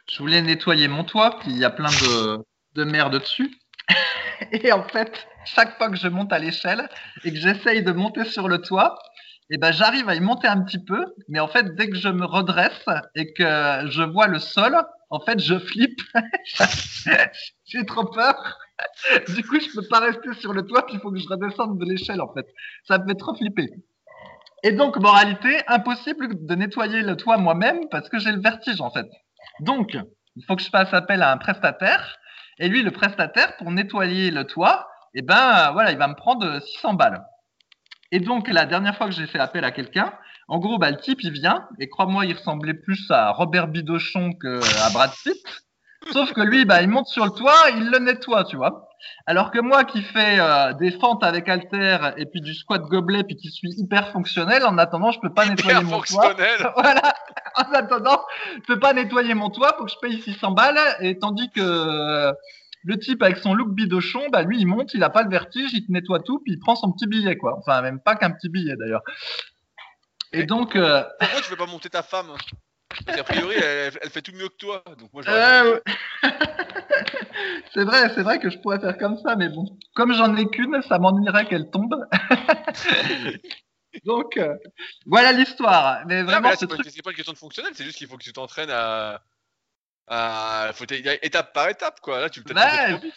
[0.10, 2.44] je voulais nettoyer mon toit, puis il y a plein de,
[2.76, 3.58] de merde dessus.
[4.52, 6.88] Et en fait, chaque fois que je monte à l'échelle
[7.24, 8.98] et que j'essaye de monter sur le toit,
[9.50, 12.10] eh ben j'arrive à y monter un petit peu, mais en fait, dès que je
[12.10, 13.44] me redresse et que
[13.90, 14.76] je vois le sol,
[15.10, 16.02] en fait, je flippe.
[17.66, 18.60] J'ai trop peur.
[19.30, 21.80] Du coup, je peux pas rester sur le toit, puis il faut que je redescende
[21.80, 22.46] de l'échelle, en fait.
[22.88, 23.70] Ça me fait trop flipper.
[24.66, 28.90] Et donc, moralité, impossible de nettoyer le toit moi-même parce que j'ai le vertige en
[28.90, 29.06] fait.
[29.60, 29.96] Donc,
[30.36, 32.18] il faut que je fasse appel à un prestataire.
[32.58, 36.60] Et lui, le prestataire, pour nettoyer le toit, eh ben, voilà, il va me prendre
[36.60, 37.24] 600 balles.
[38.12, 40.12] Et donc, la dernière fois que j'ai fait appel à quelqu'un,
[40.48, 44.32] en gros, bah, le type, il vient, et crois-moi, il ressemblait plus à Robert Bidochon
[44.34, 45.46] qu'à Brad Pitt.
[46.12, 48.90] Sauf que lui, bah, il monte sur le toit, il le nettoie, tu vois.
[49.28, 53.24] Alors que moi qui fais euh, des fentes avec halter et puis du squat gobelet
[53.24, 56.30] puis qui suis hyper fonctionnel, en attendant, je peux pas nettoyer mon toit.
[56.30, 56.72] fonctionnel.
[56.76, 57.14] Voilà.
[57.56, 58.22] En attendant,
[58.56, 60.78] je peux pas nettoyer mon toit, faut que je paye 600 balles.
[61.00, 62.34] Et tandis que euh,
[62.84, 65.72] le type avec son look bidochon, bah lui, il monte, il a pas le vertige,
[65.74, 67.58] il te nettoie tout, puis il prend son petit billet, quoi.
[67.58, 69.02] Enfin, même pas qu'un petit billet d'ailleurs.
[70.34, 72.28] Et donc, euh, Pourquoi tu veux pas monter ta femme?
[73.06, 74.84] Parce qu'a priori, elle, elle fait tout mieux que toi.
[75.00, 75.80] Donc moi, je euh,
[77.74, 79.66] c'est vrai, c'est vrai que je pourrais faire comme ça, mais bon,
[79.96, 81.96] comme j'en ai qu'une, ça m'ennuierait qu'elle tombe.
[84.06, 84.56] donc, euh,
[85.06, 86.02] voilà l'histoire.
[86.08, 86.88] Mais mais vraiment, là, ce c'est pas, truc.
[86.90, 89.22] c'est pas une question de fonctionnel, c'est juste qu'il faut que tu t'entraînes à.
[90.08, 92.22] à faut t- étape par étape, quoi.
[92.22, 93.14] Là, tu peux peut-être vite.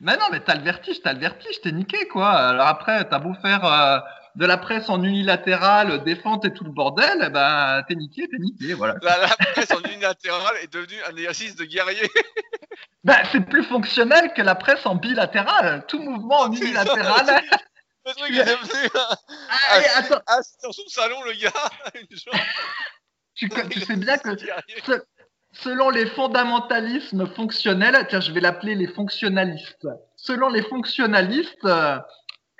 [0.00, 2.30] Mais non, mais t'as le vertige, t'as le vertige, t'es niqué, quoi.
[2.30, 3.98] Alors après, t'as beau faire euh,
[4.36, 8.28] de la presse en unilatéral, des fentes et tout le bordel, eh ben, t'es niqué,
[8.28, 8.96] t'es niqué, voilà.
[9.02, 12.08] La, la presse en unilatéral est devenue un exercice de guerrier.
[13.04, 15.86] Ben, c'est plus fonctionnel que la presse en bilatéral.
[15.86, 17.40] Tout mouvement en unilatéral.
[18.04, 18.36] Le truc
[20.26, 22.32] assis dans son salon, le gars.
[23.36, 24.30] Tu, tu sais bien que
[25.52, 29.86] selon les fondamentalismes fonctionnels, tiens, je vais l'appeler les fonctionnalistes.
[30.16, 31.98] Selon les fonctionnalistes, euh,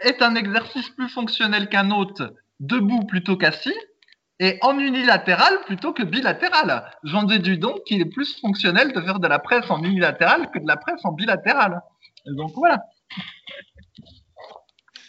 [0.01, 3.75] est un exercice plus fonctionnel qu'un autre debout plutôt qu'assis
[4.39, 6.91] et en unilatéral plutôt que bilatéral.
[7.05, 10.59] J'en déduis donc qu'il est plus fonctionnel de faire de la presse en unilatéral que
[10.59, 11.81] de la presse en bilatéral.
[12.27, 12.83] Et donc voilà.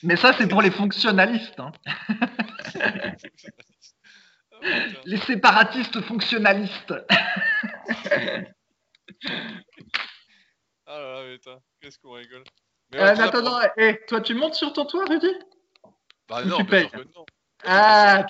[0.04, 1.60] Mais ça, c'est pour les fonctionnalistes.
[1.60, 1.72] hein.
[5.06, 6.94] Les séparatistes fonctionnalistes.
[10.86, 12.44] Ah là là, putain, qu'est-ce qu'on rigole?
[12.92, 15.32] Mais Euh, attends, pour- attends, eh, toi, tu montes sur ton toit, Rudy?
[16.30, 16.90] Bah ou non, tu payes?
[16.90, 17.26] que non.
[17.66, 18.26] Ah,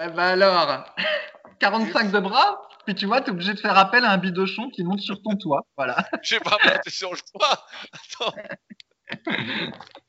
[0.00, 0.84] eh ben alors,
[1.60, 4.82] 45 de bras, puis tu vois, t'es obligé de faire appel à un bidochon qui
[4.84, 5.66] monte sur ton toit.
[5.76, 5.96] Voilà.
[6.22, 7.66] Je vais pas monter sur le toit.
[7.92, 8.34] Attends.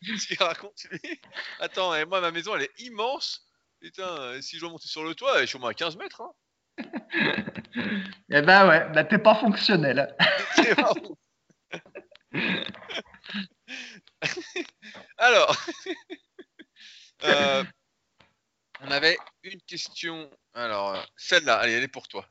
[0.06, 1.22] Qu'est-ce qu'il raconte lui?
[1.60, 3.42] Attends, et moi ma maison elle est immense.
[3.82, 6.22] Putain, si je dois monter sur le toit, je suis au moins à 15 mètres.
[6.22, 6.32] Hein.
[8.30, 10.16] Eh ben ouais, là, t'es pas fonctionnel.
[15.18, 15.56] Alors,
[17.24, 17.64] euh,
[18.82, 20.30] on avait une question.
[20.54, 22.28] Alors, euh, celle-là, allez, elle est pour toi.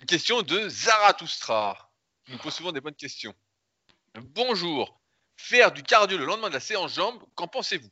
[0.00, 1.92] Une question de Zarathustra.
[2.24, 3.34] qui nous pose souvent des bonnes questions.
[4.14, 5.00] Bonjour.
[5.36, 7.90] Faire du cardio le lendemain de la séance jambes, qu'en pensez-vous?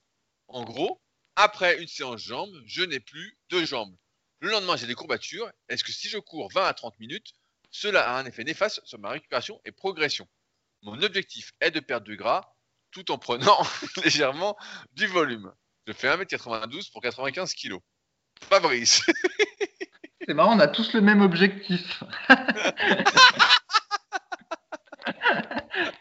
[0.49, 1.01] En gros,
[1.37, 3.97] après une séance jambes, je n'ai plus de jambes.
[4.41, 5.51] Le lendemain, j'ai des courbatures.
[5.69, 7.33] Est-ce que si je cours 20 à 30 minutes,
[7.71, 10.29] cela a un effet néfaste sur ma récupération et progression?
[10.83, 12.55] Mon objectif est de perdre du gras
[12.91, 13.59] tout en prenant
[14.05, 14.57] légèrement
[14.93, 15.53] du volume.
[15.87, 17.77] Je fais 1m92 pour 95 kg.
[18.43, 19.05] Fabrice.
[20.27, 22.03] C'est marrant, on a tous le même objectif.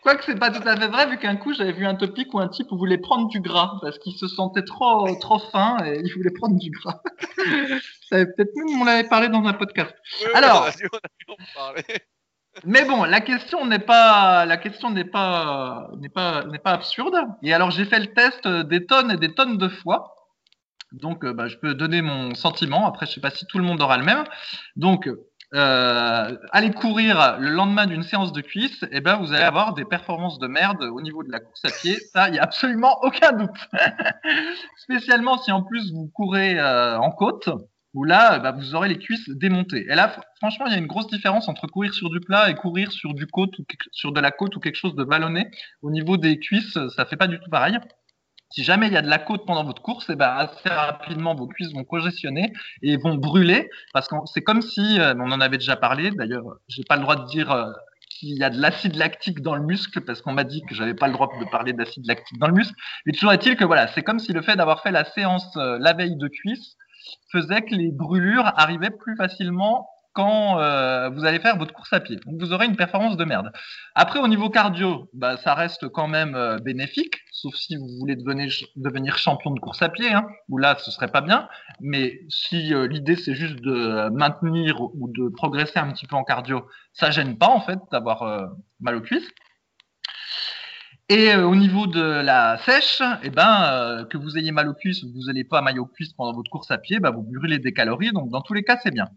[0.01, 2.39] Quoique c'est pas tout à fait vrai, vu qu'un coup j'avais vu un topic où
[2.39, 6.13] un type voulait prendre du gras parce qu'il se sentait trop trop fin et il
[6.13, 7.01] voulait prendre du gras.
[8.09, 9.93] Ça avait peut-être même on l'avait parlé dans un podcast.
[10.21, 10.61] Oui, Alors.
[10.63, 11.83] on a dû- on a dû en parler.
[12.65, 17.15] Mais bon, la question n'est pas la question n'est pas n'est pas n'est pas absurde.
[17.43, 20.15] Et alors j'ai fait le test des tonnes et des tonnes de fois.
[20.91, 22.87] Donc euh, bah, je peux donner mon sentiment.
[22.87, 24.23] Après je sais pas si tout le monde aura le même.
[24.75, 25.09] Donc
[25.53, 29.85] euh, aller courir le lendemain d'une séance de cuisse, et ben vous allez avoir des
[29.85, 31.97] performances de merde au niveau de la course à pied.
[32.13, 33.69] Ça, il y a absolument aucun doute.
[34.77, 37.49] Spécialement si en plus vous courez euh, en côte
[37.93, 39.85] où là, bah, vous aurez les cuisses démontées.
[39.89, 42.49] Et là, fr- franchement, il y a une grosse différence entre courir sur du plat
[42.49, 45.49] et courir sur du côte ou sur de la côte ou quelque chose de vallonné.
[45.81, 47.77] Au niveau des cuisses, ça fait pas du tout pareil.
[48.49, 51.35] Si jamais il y a de la côte pendant votre course, et ben assez rapidement
[51.35, 55.41] vos cuisses vont congestionner et vont brûler parce que c'est comme si, euh, on en
[55.41, 56.11] avait déjà parlé.
[56.11, 57.69] D'ailleurs, j'ai pas le droit de dire euh,
[58.09, 60.93] qu'il y a de l'acide lactique dans le muscle parce qu'on m'a dit que j'avais
[60.93, 62.73] pas le droit de parler d'acide lactique dans le muscle.
[63.05, 65.77] Mais toujours est-il que voilà, c'est comme si le fait d'avoir fait la séance euh,
[65.81, 66.77] la veille de cuisse
[67.31, 69.87] faisait que les brûlures arrivaient plus facilement
[70.17, 72.15] quand euh, vous allez faire votre course à pied.
[72.25, 73.51] Donc vous aurez une performance de merde.
[73.93, 78.15] Après au niveau cardio, bah, ça reste quand même euh, bénéfique, sauf si vous voulez
[78.15, 81.47] devenir, devenir champion de course à pied, hein, où là ce serait pas bien.
[81.81, 86.23] Mais si euh, l'idée c'est juste de maintenir ou de progresser un petit peu en
[86.23, 88.49] cardio, ça gêne pas en fait d'avoir
[88.79, 89.29] mal aux cuisses.
[91.09, 94.73] Et euh, au niveau de la sèche, eh ben, euh, que vous ayez mal aux
[94.73, 97.11] cuisses ou que vous n'ayez pas mal aux cuisses pendant votre course à pied, bah,
[97.11, 98.11] vous brûlez des calories.
[98.11, 99.07] Donc, dans tous les cas, c'est bien.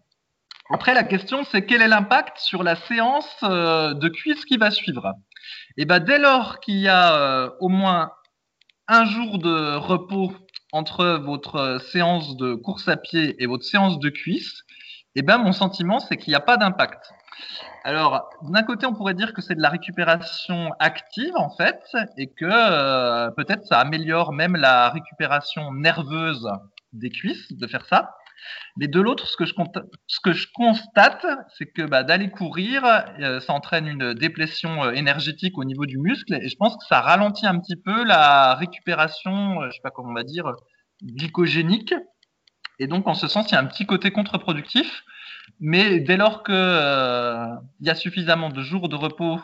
[0.72, 4.70] Après, la question, c'est quel est l'impact sur la séance euh, de cuisse qui va
[4.70, 5.14] suivre?
[5.76, 8.12] Et ben, dès lors qu'il y a euh, au moins
[8.86, 10.32] un jour de repos
[10.72, 14.62] entre votre séance de course à pied et votre séance de cuisse,
[15.16, 17.10] eh ben, mon sentiment, c'est qu'il n'y a pas d'impact.
[17.84, 21.80] Alors, d'un côté, on pourrait dire que c'est de la récupération active, en fait,
[22.16, 26.48] et que euh, peut-être ça améliore même la récupération nerveuse
[26.92, 28.14] des cuisses de faire ça.
[28.76, 31.26] Mais de l'autre, ce, que je constate,
[31.56, 32.84] c'est que bah, d'aller courir,
[33.20, 36.84] euh, ça entraîne une déplétion euh, énergétique au niveau du muscle, et je pense que
[36.88, 40.52] ça ralentit un petit peu la récupération, je sais pas comment on va dire,
[41.02, 41.94] glycogénique.
[42.78, 45.04] Et donc, en ce sens, il y a un petit côté contre-productif.
[45.58, 47.46] Mais dès lors que euh,
[47.80, 49.40] y a suffisamment de jours de repos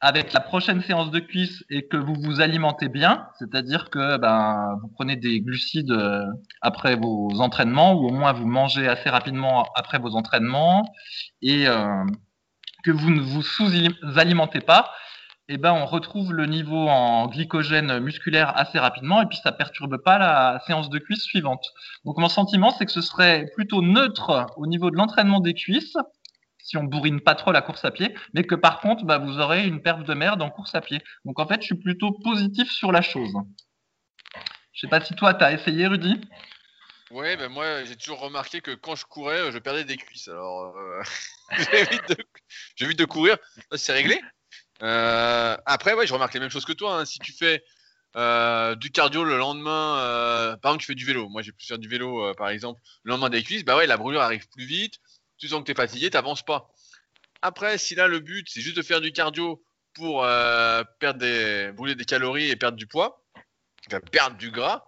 [0.00, 4.78] avec la prochaine séance de cuisse et que vous vous alimentez bien, c'est-à-dire que ben,
[4.82, 6.26] vous prenez des glucides euh,
[6.60, 10.84] après vos entraînements ou au moins vous mangez assez rapidement après vos entraînements
[11.42, 12.04] et euh,
[12.84, 14.90] que vous ne vous sous-alimentez pas,
[15.48, 19.96] eh ben, on retrouve le niveau en glycogène musculaire assez rapidement et puis ça perturbe
[19.98, 21.72] pas la séance de cuisse suivante.
[22.04, 25.96] Donc mon sentiment, c'est que ce serait plutôt neutre au niveau de l'entraînement des cuisses,
[26.58, 29.38] si on bourrine pas trop la course à pied, mais que par contre, bah, vous
[29.38, 31.00] aurez une perf de merde en course à pied.
[31.24, 33.32] Donc en fait, je suis plutôt positif sur la chose.
[34.72, 36.20] Je sais pas si toi, tu as essayé, Rudy?
[37.12, 40.26] Ouais, ben moi j'ai toujours remarqué que quand je courais, je perdais des cuisses.
[40.26, 41.02] Alors euh,
[42.76, 43.38] j'évite de, de courir.
[43.76, 44.20] C'est réglé.
[44.82, 47.00] Euh, après, ouais, je remarque les mêmes choses que toi.
[47.00, 47.04] hein.
[47.04, 47.64] Si tu fais
[48.16, 51.28] euh, du cardio le lendemain, euh, par exemple, tu fais du vélo.
[51.28, 53.64] Moi, j'ai pu faire du vélo, par exemple, le lendemain des cuisses.
[53.64, 54.94] Bah ouais, la brûlure arrive plus vite.
[55.38, 56.70] Tu sens que tu es fatigué, t'avances pas.
[57.42, 59.62] Après, si là le but c'est juste de faire du cardio
[59.92, 60.22] pour
[60.98, 63.22] perdre des, brûler des calories et perdre du poids,
[64.10, 64.86] perdre du gras,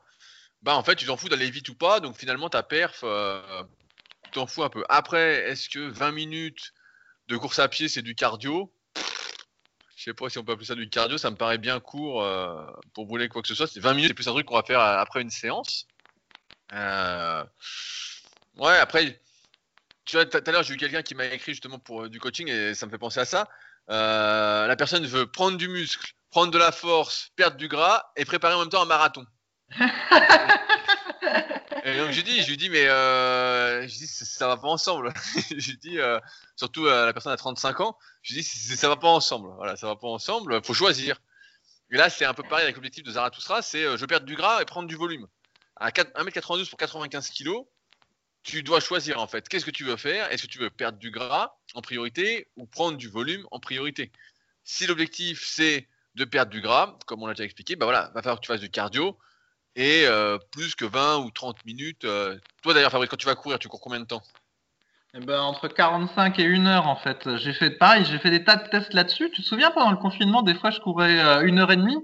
[0.62, 2.00] bah en fait, tu t'en fous d'aller vite ou pas.
[2.00, 3.04] Donc finalement, ta perf,
[4.24, 4.84] tu t'en fous un peu.
[4.88, 6.72] Après, est-ce que 20 minutes
[7.28, 8.72] de course à pied, c'est du cardio?
[9.98, 11.18] Je sais pas si on peut appeler ça du cardio.
[11.18, 13.66] Ça me paraît bien court euh, pour brûler quoi que ce soit.
[13.66, 15.88] C'est 20 minutes, c'est plus un truc qu'on va faire euh, après une séance.
[16.72, 17.44] Euh,
[18.56, 19.20] Ouais, après,
[20.04, 22.48] tu vois, tout à l'heure, j'ai eu quelqu'un qui m'a écrit justement pour du coaching
[22.48, 23.48] et ça me fait penser à ça.
[23.88, 28.54] La personne veut prendre du muscle, prendre de la force, perdre du gras et préparer
[28.54, 29.24] en même temps un marathon.
[31.84, 34.68] et donc je lui dis, je dis, mais euh, je dis, ça, ça va pas
[34.68, 35.12] ensemble.
[35.50, 36.18] je lui dis, euh,
[36.56, 39.50] surtout euh, la personne à 35 ans, je lui dis, ça va pas ensemble.
[39.56, 40.62] Voilà, ça va pas ensemble.
[40.64, 41.20] Faut choisir.
[41.90, 44.36] Et là, c'est un peu pareil avec l'objectif de Zarathustra, c'est euh, je perdre du
[44.36, 45.26] gras et prendre du volume.
[45.76, 47.50] À 4 1m92 pour 95 kg,
[48.42, 49.48] tu dois choisir en fait.
[49.48, 50.30] Qu'est-ce que tu veux faire?
[50.30, 54.12] Est-ce que tu veux perdre du gras en priorité ou prendre du volume en priorité?
[54.64, 58.22] Si l'objectif c'est de perdre du gras, comme on l'a déjà expliqué, bah voilà, va
[58.22, 59.18] falloir que tu fasses du cardio
[59.76, 62.04] et euh, plus que 20 ou 30 minutes.
[62.04, 64.22] euh, Toi d'ailleurs, Fabrice, quand tu vas courir, tu cours combien de temps?
[65.14, 67.36] Eh ben, entre 45 et 1 heure en fait.
[67.36, 69.30] J'ai fait pareil, j'ai fait des tas de tests là-dessus.
[69.32, 71.98] Tu te souviens pendant le confinement, des fois je courais euh, une heure et demie?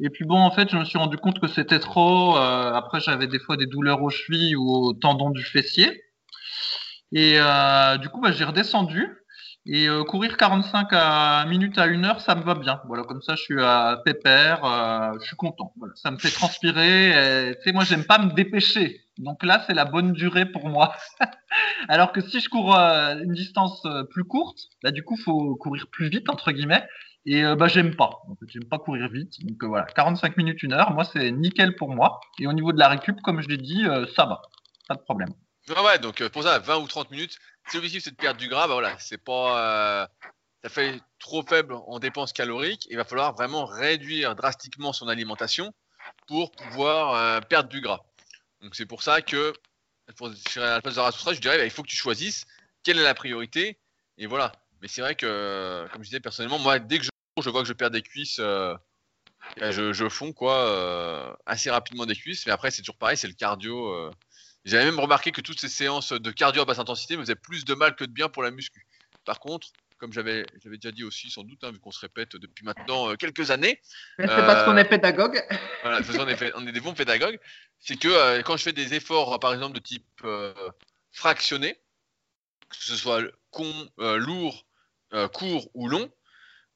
[0.00, 2.36] Et puis bon, en fait, je me suis rendu compte que c'était trop.
[2.36, 6.02] après, j'avais des fois des douleurs aux chevilles ou au tendon du fessier.
[7.12, 7.38] Et
[8.00, 9.21] du coup, bah, j'ai redescendu.
[9.64, 12.80] Et euh, courir 45 à minutes à 1 heure, ça me va bien.
[12.86, 15.72] Voilà, comme ça, je suis à pépère, euh, je suis content.
[15.76, 17.54] Voilà, ça me fait transpirer.
[17.56, 19.02] Tu sais, moi, j'aime pas me dépêcher.
[19.18, 20.96] Donc là, c'est la bonne durée pour moi.
[21.88, 25.86] Alors que si je cours euh, une distance plus courte, bah du coup, faut courir
[25.92, 26.84] plus vite entre guillemets.
[27.24, 28.10] Et bah j'aime pas.
[28.28, 29.46] En fait, j'aime pas courir vite.
[29.46, 32.18] Donc voilà, 45 minutes, une heure, moi c'est nickel pour moi.
[32.40, 33.84] Et au niveau de la récup, comme je l'ai dit,
[34.16, 34.42] ça va,
[34.88, 35.28] pas de problème.
[35.68, 37.38] Ouais, ouais, donc pour ça, 20 ou 30 minutes.
[37.68, 40.02] Si l'objectif c'est de perdre du gras, bah voilà, c'est pas.
[40.02, 40.06] euh,
[40.62, 42.86] ça fait trop faible en dépenses caloriques.
[42.90, 45.72] Il va falloir vraiment réduire drastiquement son alimentation
[46.26, 48.00] pour pouvoir euh, perdre du gras.
[48.60, 49.52] Donc c'est pour ça que,
[50.16, 52.44] pour, à la place de Zarathustra, je dirais, bah, il faut que tu choisisses
[52.82, 53.78] quelle est la priorité.
[54.18, 54.52] Et voilà.
[54.80, 57.72] Mais c'est vrai que, comme je disais personnellement, moi, dès que je vois que je
[57.72, 58.38] perds des cuisses.
[58.38, 58.74] euh,
[59.56, 62.46] je, je fonds quoi, assez rapidement des cuisses.
[62.46, 64.10] Mais après, c'est toujours pareil, c'est le cardio.
[64.66, 67.34] Euh, j'avais même remarqué que toutes ces séances de cardio à basse intensité me faisaient
[67.34, 68.86] plus de mal que de bien pour la muscu.
[69.24, 72.64] Par contre, comme j'avais déjà dit aussi, sans doute, hein, vu qu'on se répète depuis
[72.64, 73.80] maintenant euh, quelques années,
[74.18, 75.40] C'est Euh, parce qu'on est pédagogue.
[75.82, 77.38] voilà, de toute façon, on est, fait- on est des bons pédagogues,
[77.78, 80.52] c'est que euh, quand je fais des efforts, euh, par exemple, de type euh,
[81.12, 81.78] fractionné,
[82.68, 84.66] que ce soit con, euh, lourd,
[85.12, 86.10] euh, court ou long,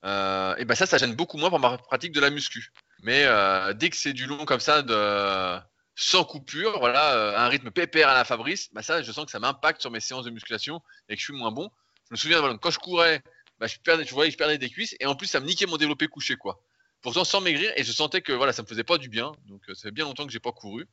[0.05, 2.73] euh, et ben ça, ça gêne beaucoup moins pour ma pratique de la muscu.
[3.03, 5.59] Mais euh, dès que c'est du long comme ça, de
[5.97, 9.31] sans coupure, voilà, euh, un rythme pépère à la Fabrice, bah ça, je sens que
[9.31, 11.71] ça m'impacte sur mes séances de musculation et que je suis moins bon.
[12.11, 13.23] Je me souviens, quand je courais,
[13.59, 15.67] bah, je perdais, je voyais je perdais des cuisses et en plus, ça me niquait
[15.67, 16.63] mon développé couché, quoi.
[17.01, 19.33] Pourtant, sans maigrir, et je sentais que voilà, ça me faisait pas du bien.
[19.47, 20.87] Donc, euh, ça fait bien longtemps que j'ai pas couru.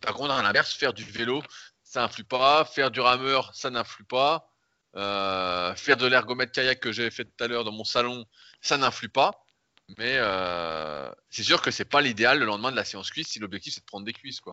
[0.00, 1.42] Par contre, à l'inverse, faire du vélo,
[1.82, 2.64] ça influe pas.
[2.64, 4.50] Faire du rameur, ça n'influe pas.
[4.96, 8.24] Euh, faire de l'ergomètre kayak que j'ai fait tout à l'heure dans mon salon,
[8.60, 9.44] ça n'influe pas.
[9.98, 13.38] Mais euh, c'est sûr que c'est pas l'idéal le lendemain de la séance cuisse si
[13.38, 14.52] l'objectif c'est de prendre des cuisses, quoi.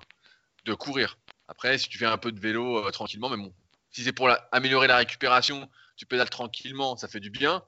[0.66, 1.18] De courir.
[1.48, 3.54] Après, si tu fais un peu de vélo euh, tranquillement, mais bon,
[3.92, 7.64] si c'est pour la- améliorer la récupération, tu pédales tranquillement, ça fait du bien.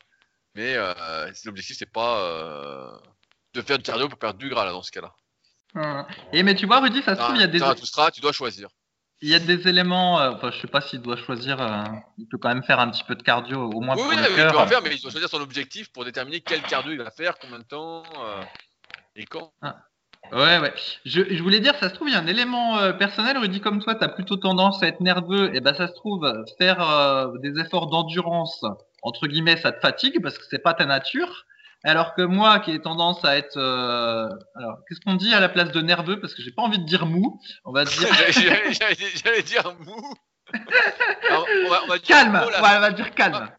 [0.56, 3.00] Mais euh, l'objectif c'est pas
[3.54, 5.14] de faire du cardio pour perdre du gras là dans ce cas-là.
[5.76, 6.06] Hum.
[6.34, 8.32] Et mais tu vois, Rudy, ça se trouve, il y a des, Zarathustra, tu dois
[8.32, 8.70] choisir.
[9.22, 10.20] Il y a des éléments.
[10.22, 11.62] euh, Enfin, je sais pas s'il doit choisir.
[11.62, 11.84] euh,
[12.18, 14.16] il peut quand même faire un petit peu de cardio, au moins Oui, pour oui,
[14.18, 14.60] le il peut cœur.
[14.60, 17.38] en faire, mais il doit choisir son objectif pour déterminer quel cardio il va faire,
[17.40, 18.42] combien de temps euh,
[19.16, 19.52] et quand.
[20.32, 20.74] Ouais, ouais.
[21.06, 23.38] Je, je voulais dire, ça se trouve, il y a un élément personnel.
[23.38, 25.56] Rudy, comme toi, tu as plutôt tendance à être nerveux.
[25.56, 28.64] Et ben, ça se trouve, faire des efforts d'endurance,
[29.02, 31.46] entre guillemets, ça te fatigue parce que c'est pas ta nature.
[31.84, 35.50] Alors que moi, qui ai tendance à être, euh, alors, qu'est-ce qu'on dit à la
[35.50, 36.20] place de nerveux?
[36.20, 37.40] Parce que j'ai pas envie de dire mou.
[37.64, 38.08] On va dire
[39.24, 40.14] J'allais dire mou.
[41.30, 42.32] Alors, on va, on va dire calme.
[42.34, 42.60] mollasson.
[42.60, 43.34] Voilà, on va dire calme.
[43.36, 43.56] Ah,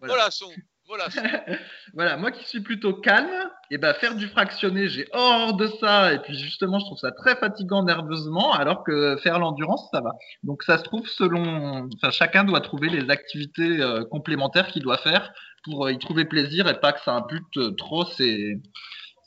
[1.95, 2.17] Voilà.
[2.19, 3.31] moi qui suis plutôt calme,
[3.71, 6.13] et ben faire du fractionné, j'ai hors de ça.
[6.13, 10.11] Et puis justement, je trouve ça très fatigant nerveusement, alors que faire l'endurance, ça va.
[10.43, 14.99] Donc ça se trouve selon, enfin chacun doit trouver les activités euh, complémentaires qu'il doit
[14.99, 15.33] faire
[15.63, 18.61] pour euh, y trouver plaisir et pas que ça impute euh, trop ses,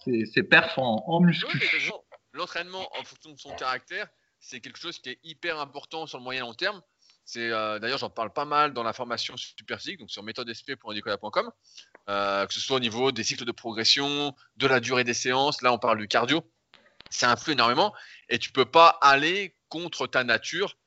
[0.03, 1.59] ses, ses perfs en, en muscu.
[2.33, 4.07] L'entraînement en fonction de son caractère,
[4.39, 6.81] c'est quelque chose qui est hyper important sur le moyen long terme.
[7.25, 11.51] C'est euh, d'ailleurs j'en parle pas mal dans la formation Superphysique, donc sur méthodesp.indicola.com,
[12.09, 15.61] euh, que ce soit au niveau des cycles de progression, de la durée des séances.
[15.61, 16.43] Là, on parle du cardio.
[17.09, 17.93] Ça influe énormément
[18.27, 20.77] et tu peux pas aller contre ta nature.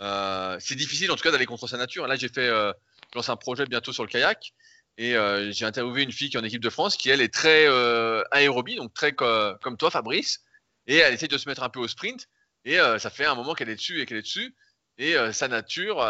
[0.00, 2.06] Euh, c'est difficile en tout cas d'aller contre sa nature.
[2.06, 2.72] Là, j'ai fait, je
[3.14, 4.52] lance un projet bientôt sur le kayak
[4.98, 7.32] et euh, j'ai interviewé une fille qui est en équipe de France qui elle est
[7.32, 10.40] très euh, aérobie, donc très co- comme toi, Fabrice.
[10.86, 12.28] et elle essaye de se mettre un peu au sprint.
[12.64, 14.54] Et euh, ça fait un moment qu'elle est dessus et qu'elle est dessus.
[14.98, 16.04] Et sa nature,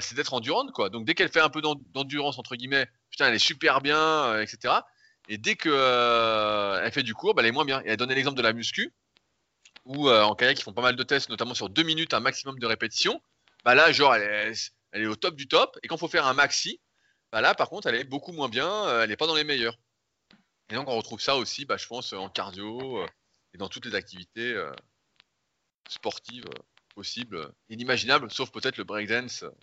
[0.00, 0.90] c'est d'être endurante, quoi.
[0.90, 4.38] Donc dès qu'elle fait un peu d'en- d'endurance entre guillemets, putain, elle est super bien,
[4.40, 4.74] etc.
[5.28, 5.70] Et dès que
[6.84, 7.80] elle fait du court, bah, elle est moins bien.
[7.84, 8.92] Et elle donnait l'exemple de la muscu,
[9.84, 12.58] où en kayak ils font pas mal de tests, notamment sur deux minutes, un maximum
[12.58, 13.20] de répétitions.
[13.64, 14.22] Bah là, genre, elle
[14.52, 15.78] est, elle est au top du top.
[15.82, 16.78] Et quand faut faire un maxi,
[17.32, 18.68] bah là, par contre, elle est beaucoup moins bien.
[18.86, 19.78] euh, elle est pas dans les meilleurs.
[20.70, 23.06] Et donc on retrouve ça aussi, bah, je pense, en cardio euh,
[23.54, 24.72] et dans toutes les activités euh,
[25.88, 26.62] sportives euh,
[26.94, 29.44] possibles, inimaginables, sauf peut-être le breakdance.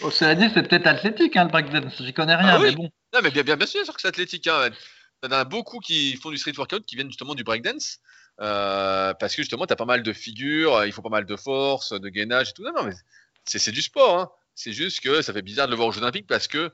[0.00, 2.02] Oh, cela dit, c'est peut-être athlétique, hein, le breakdance.
[2.02, 2.68] J'y connais rien, Ah oui.
[2.70, 2.90] mais bon.
[3.14, 4.46] Non, mais bien, bien, bien sûr que c'est athlétique.
[4.46, 4.70] Hein.
[5.20, 7.98] T'en as beaucoup qui font du street workout qui viennent justement du breakdance.
[8.40, 11.36] Euh, parce que justement, tu as pas mal de figures, il faut pas mal de
[11.36, 12.62] force, de gainage et tout.
[12.62, 12.94] Non, non, mais
[13.44, 14.18] c'est c'est du sport.
[14.18, 14.30] Hein.
[14.56, 16.72] C'est juste que ça fait bizarre de le voir aux Jeux Olympiques parce que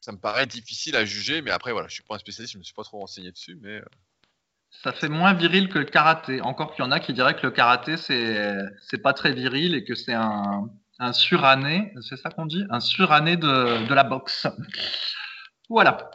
[0.00, 1.42] ça me paraît difficile à juger.
[1.42, 3.58] Mais après, voilà, je suis pas un spécialiste, je me suis pas trop renseigné dessus.
[3.60, 3.84] Mais euh,
[4.82, 6.40] Ça fait moins viril que le karaté.
[6.42, 8.56] Encore qu'il y en a qui diraient que le karaté, c'est
[8.88, 10.68] c'est pas très viril et que c'est un,
[10.98, 12.64] un suranné, c'est ça qu'on dit?
[12.70, 14.46] Un suranné de, de la boxe.
[15.68, 16.10] Voilà.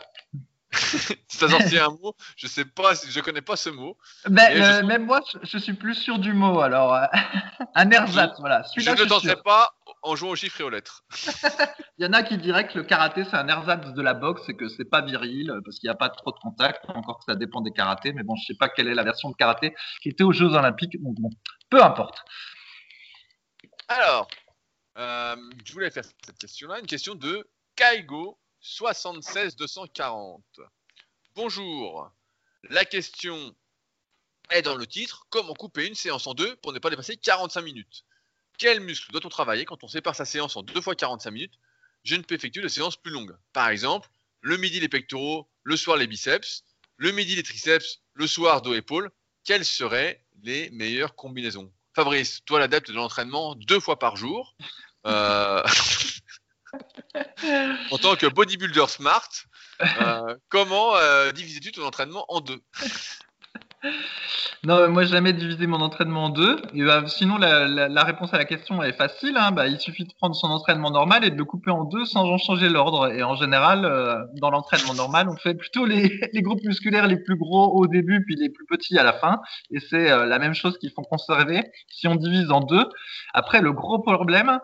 [0.74, 3.98] si t'as sorti un mot, je sais pas, je connais pas ce mot.
[4.30, 6.60] Mais, Et euh, je- Même moi, je, je suis plus sûr du mot.
[6.60, 7.06] Alors, euh,
[7.76, 8.64] un ersatz, voilà.
[8.76, 9.74] Je Celui-là, ne je tenterai pas
[10.08, 11.04] en jouant aux chiffres et aux lettres.
[11.98, 14.48] Il y en a qui diraient que le karaté, c'est un ersatz de la boxe
[14.50, 16.86] et que c'est pas viril euh, parce qu'il n'y a pas trop de contact.
[16.90, 18.14] Encore que ça dépend des karatés.
[18.14, 20.54] Mais bon, je sais pas quelle est la version de karaté qui était aux Jeux
[20.54, 21.02] Olympiques.
[21.02, 21.30] Donc bon,
[21.70, 22.24] peu importe.
[23.90, 24.28] Alors,
[24.98, 25.36] euh,
[25.66, 30.42] je voulais faire cette question-là, une question de Kaigo 76240.
[31.36, 32.12] Bonjour.
[32.70, 33.56] La question
[34.50, 37.62] est dans le titre comment couper une séance en deux pour ne pas dépasser 45
[37.62, 38.07] minutes?
[38.58, 41.54] Quel muscle doit-on travailler quand on sépare sa séance en deux fois 45 minutes?
[42.04, 43.36] Je ne peux effectuer de séances plus longues.
[43.54, 44.10] Par exemple,
[44.42, 46.64] le midi les pectoraux, le soir les biceps,
[46.98, 49.10] le midi les triceps, le soir dos épaules.
[49.44, 51.72] Quelles seraient les meilleures combinaisons?
[51.96, 54.56] Fabrice, toi l'adepte de l'entraînement deux fois par jour,
[55.06, 55.64] euh,
[57.92, 59.30] en tant que bodybuilder smart,
[59.82, 62.62] euh, comment euh, divises-tu ton entraînement en deux?
[64.64, 66.58] Non, moi, jamais divisé mon entraînement en deux.
[66.74, 69.36] Et bah, sinon, la, la- la réponse à la question est facile.
[69.38, 69.52] hein.
[69.52, 72.26] Bah, il suffit de prendre son entraînement normal et de le couper en deux sans
[72.26, 73.12] en changer l'ordre.
[73.14, 77.18] Et en général, euh, dans l'entraînement normal, on fait plutôt les, les groupes musculaires les
[77.18, 79.40] plus gros au début, puis les plus petits à la fin.
[79.72, 82.86] Et c'est euh, la même chose qu'il faut conserver si on divise en deux.
[83.34, 84.60] Après, le gros problème,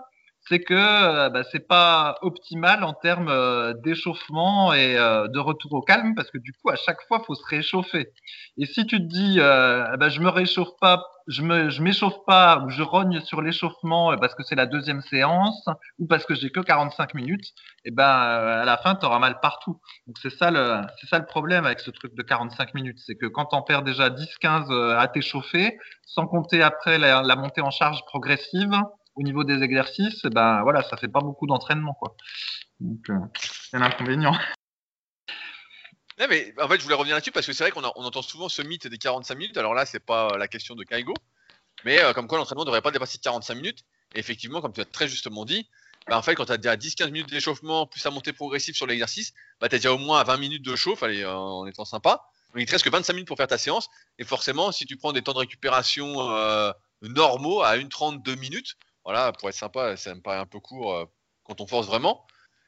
[0.49, 5.73] c'est que euh, bah, c'est pas optimal en termes euh, d'échauffement et euh, de retour
[5.73, 8.11] au calme, parce que du coup, à chaque fois, faut se réchauffer.
[8.57, 11.81] Et si tu te dis, euh, eh ben, je me réchauffe pas, je me, je
[11.81, 15.65] m'échauffe pas, ou je rogne sur l'échauffement parce que c'est la deuxième séance,
[15.97, 17.53] ou parce que j'ai que 45 minutes,
[17.85, 19.79] et ben, euh, à la fin, tu auras mal partout.
[20.07, 22.99] Donc, c'est ça le, c'est ça le problème avec ce truc de 45 minutes.
[23.05, 27.35] C'est que quand t'en perds déjà 10, 15 euh, à t'échauffer, sans compter après la
[27.37, 28.73] montée en charge progressive,
[29.15, 32.15] au niveau des exercices, ben, voilà, ça fait pas beaucoup d'entraînement, quoi.
[32.79, 34.33] Donc, euh, c'est l'inconvénient.
[36.19, 38.47] Non, mais en fait, je voulais revenir là-dessus parce que c'est vrai qu'on entend souvent
[38.47, 39.57] ce mythe des 45 minutes.
[39.57, 41.15] Alors là, c'est pas la question de Kaigo,
[41.85, 43.79] mais euh, comme quoi l'entraînement ne devrait pas dépasser 45 minutes.
[44.13, 45.67] Et effectivement, comme tu as très justement dit,
[46.07, 48.85] bah, en fait, quand tu as déjà 10-15 minutes d'échauffement plus la montée progressive sur
[48.85, 52.21] l'exercice, bah, tu as déjà au moins 20 minutes de chauffe, euh, en étant sympa.
[52.53, 53.89] Donc il te reste que 25 minutes pour faire ta séance.
[54.19, 58.75] Et forcément, si tu prends des temps de récupération euh, normaux à 1,32 minutes,
[59.05, 61.05] voilà, pour être sympa, ça me paraît un peu court euh,
[61.43, 62.25] quand on force vraiment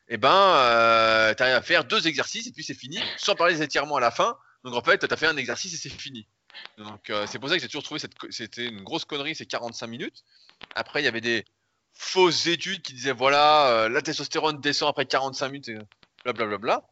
[0.07, 3.63] et ben, euh, tu à faire deux exercices et puis c'est fini, sans parler des
[3.63, 4.37] étirements à la fin.
[4.63, 6.27] Donc en fait, tu as fait un exercice et c'est fini.
[6.77, 9.45] Donc euh, c'est pour ça que j'ai toujours trouvé co- c'était une grosse connerie ces
[9.45, 10.23] 45 minutes.
[10.75, 11.43] Après, il y avait des
[11.93, 15.79] fausses études qui disaient voilà, euh, la testostérone descend après 45 minutes, et
[16.23, 16.83] blablabla.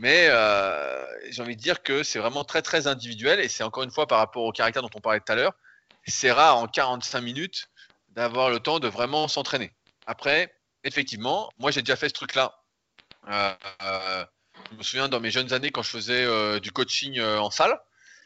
[0.00, 3.84] Mais euh, j'ai envie de dire que c'est vraiment très très individuel et c'est encore
[3.84, 5.52] une fois par rapport au caractère dont on parlait tout à l'heure,
[6.06, 7.68] c'est rare en 45 minutes
[8.14, 9.72] d'avoir le temps de vraiment s'entraîner.
[10.06, 10.54] Après,
[10.84, 12.58] effectivement, moi j'ai déjà fait ce truc-là.
[13.28, 14.24] Euh, euh,
[14.70, 17.78] je me souviens dans mes jeunes années quand je faisais euh, du coaching en salle.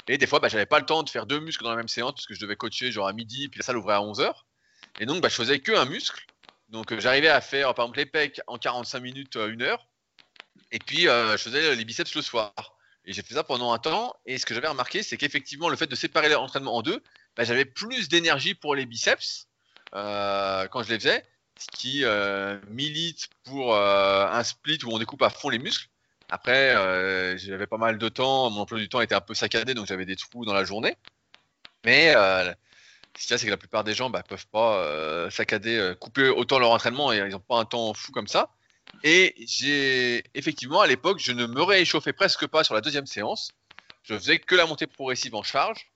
[0.09, 1.89] Et des fois, bah, j'avais pas le temps de faire deux muscles dans la même
[1.89, 4.33] séance parce que je devais coacher genre à midi, puis la salle ouvrait à 11h.
[5.01, 6.25] Et donc, bah, je faisais que un muscle.
[6.71, 9.87] Donc, j'arrivais à faire par exemple les pecs en 45 minutes, euh, une heure.
[10.71, 12.53] Et puis, je faisais les biceps le soir.
[13.05, 14.15] Et j'ai fait ça pendant un temps.
[14.27, 17.03] Et ce que j'avais remarqué, c'est qu'effectivement, le fait de séparer l'entraînement en deux,
[17.37, 19.48] bah, j'avais plus d'énergie pour les biceps
[19.93, 21.25] quand je les faisais
[21.59, 25.89] ce qui euh, milite pour euh, un split où on découpe à fond les muscles.
[26.31, 29.75] Après, euh, j'avais pas mal de temps, mon emploi du temps était un peu saccadé,
[29.75, 30.97] donc j'avais des trous dans la journée.
[31.85, 32.53] Mais euh,
[33.17, 35.77] ce qu'il y a, c'est que la plupart des gens bah, peuvent pas euh, saccader,
[35.77, 38.51] euh, couper autant leur entraînement et ils n'ont pas un temps fou comme ça.
[39.05, 43.51] Et j'ai effectivement, à l'époque, je ne me réchauffais presque pas sur la deuxième séance.
[44.03, 45.91] Je faisais que la montée progressive en charge.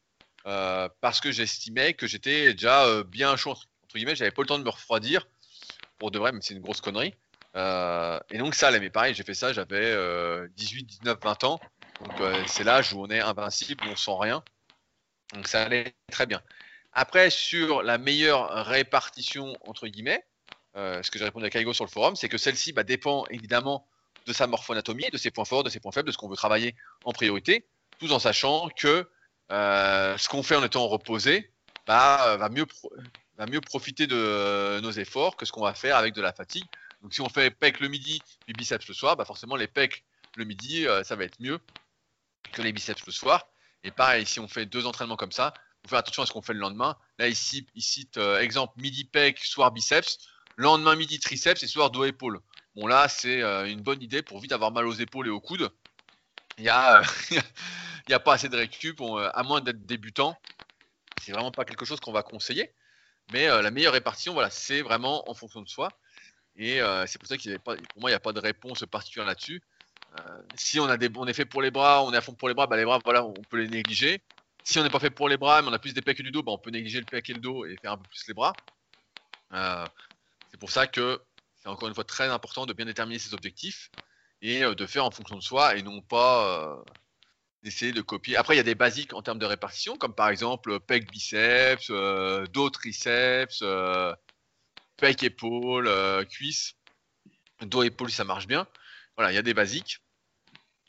[0.47, 3.57] euh, parce que j'estimais que j'étais déjà euh, bien chaud
[3.93, 5.29] entre guillemets, j'avais pas le temps de me refroidir
[5.99, 7.15] pour de vrai, mais c'est une grosse connerie.
[7.55, 9.95] Euh, et donc ça mais pareil, j'ai fait ça, j'avais
[10.57, 11.61] 18, 19, 20 ans,
[12.01, 14.43] donc c'est l'âge où on est invincible, on sent rien,
[15.35, 16.41] donc ça allait très bien.
[16.95, 20.25] Après, sur la meilleure répartition entre guillemets,
[20.75, 23.87] ce que j'ai répondu à Kaigo sur le forum, c'est que celle-ci bah, dépend évidemment
[24.27, 26.37] de sa morphoanatomie, de ses points forts, de ses points faibles, de ce qu'on veut
[26.37, 26.75] travailler
[27.05, 27.67] en priorité,
[27.99, 29.07] tout en sachant que
[29.51, 31.53] euh, ce qu'on fait en étant reposé
[31.87, 32.67] bah, va, mieux
[33.45, 36.65] va mieux profiter de nos efforts que ce qu'on va faire avec de la fatigue.
[37.03, 40.05] Donc si on fait pec le midi puis biceps le soir, bah forcément les pecs
[40.37, 41.59] le midi, euh, ça va être mieux
[42.53, 43.49] que les biceps le soir.
[43.85, 46.43] Et pareil, si on fait deux entraînements comme ça, faut faire attention à ce qu'on
[46.43, 46.97] fait le lendemain.
[47.19, 50.19] Là ici, il cite euh, exemple midi pec, soir biceps,
[50.57, 52.41] lendemain midi triceps et soir dos épaule.
[52.77, 55.71] Bon là, c'est une bonne idée pour vite avoir mal aux épaules et aux coudes.
[56.59, 57.03] Il n'y a
[58.21, 60.39] pas assez de récup, euh, à moins d'être débutant.
[61.21, 62.73] C'est vraiment pas quelque chose qu'on va conseiller.
[63.33, 65.89] Mais euh, la meilleure répartition, voilà, c'est vraiment en fonction de soi.
[66.57, 68.85] Et euh, c'est pour ça qu'il pas, pour moi, il n'y a pas de réponse
[68.91, 69.63] particulière là-dessus.
[70.55, 72.55] si on, a des, est fait pour les bras, on est à fond pour les
[72.55, 74.23] bras, bah les bras, voilà, on peut les négliger.
[74.65, 76.23] Si on n'est pas fait pour les bras, mais on a plus des pecs que
[76.23, 78.09] du dos, bah on peut négliger le pec et le dos et faire un peu
[78.09, 78.53] plus les bras.
[80.51, 81.21] c'est pour ça que
[81.57, 83.91] c'est encore une fois très important de bien déterminer ses objectifs
[84.43, 86.85] et de faire en fonction de soi et non pas
[87.63, 88.37] d'essayer de copier.
[88.37, 91.89] Après, il y a des basiques en termes de répartition, comme par exemple pec biceps,
[91.91, 94.15] euh, dos triceps, euh,
[94.97, 96.75] pec épaule, euh, cuisse,
[97.61, 98.67] dos épaule, ça marche bien.
[99.17, 100.01] Voilà, il y a des basiques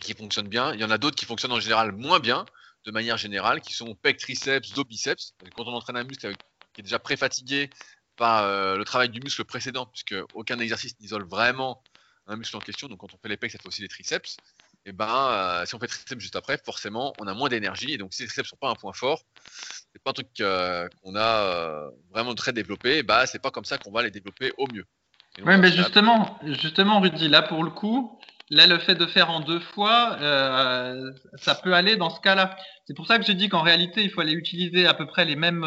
[0.01, 0.73] qui fonctionnent bien.
[0.73, 2.45] Il y en a d'autres qui fonctionnent en général moins bien,
[2.85, 5.33] de manière générale, qui sont pec triceps, dos biceps.
[5.55, 6.33] Quand on entraîne un muscle
[6.73, 7.69] qui est déjà pré-fatigué
[8.15, 11.83] par euh, le travail du muscle précédent, puisque aucun exercice n'isole vraiment
[12.27, 12.87] un muscle en question.
[12.87, 14.37] Donc quand on fait les pecs, ça fait aussi les triceps
[14.85, 17.93] et ben, euh, si on fait triceps juste après, forcément, on a moins d'énergie.
[17.93, 19.21] Et donc, si les triceps sont pas un point fort,
[19.93, 23.65] c'est pas un truc euh, qu'on a euh, vraiment très développé, bah, c'est pas comme
[23.65, 24.85] ça qu'on va les développer au mieux.
[25.45, 28.19] Oui, mais justement, justement, Rudy, là, pour le coup,
[28.49, 30.17] là, le fait de faire en deux fois,
[31.37, 32.55] ça peut aller dans ce cas-là.
[32.85, 35.23] C'est pour ça que j'ai dit qu'en réalité, il faut aller utiliser à peu près
[35.23, 35.65] les mêmes,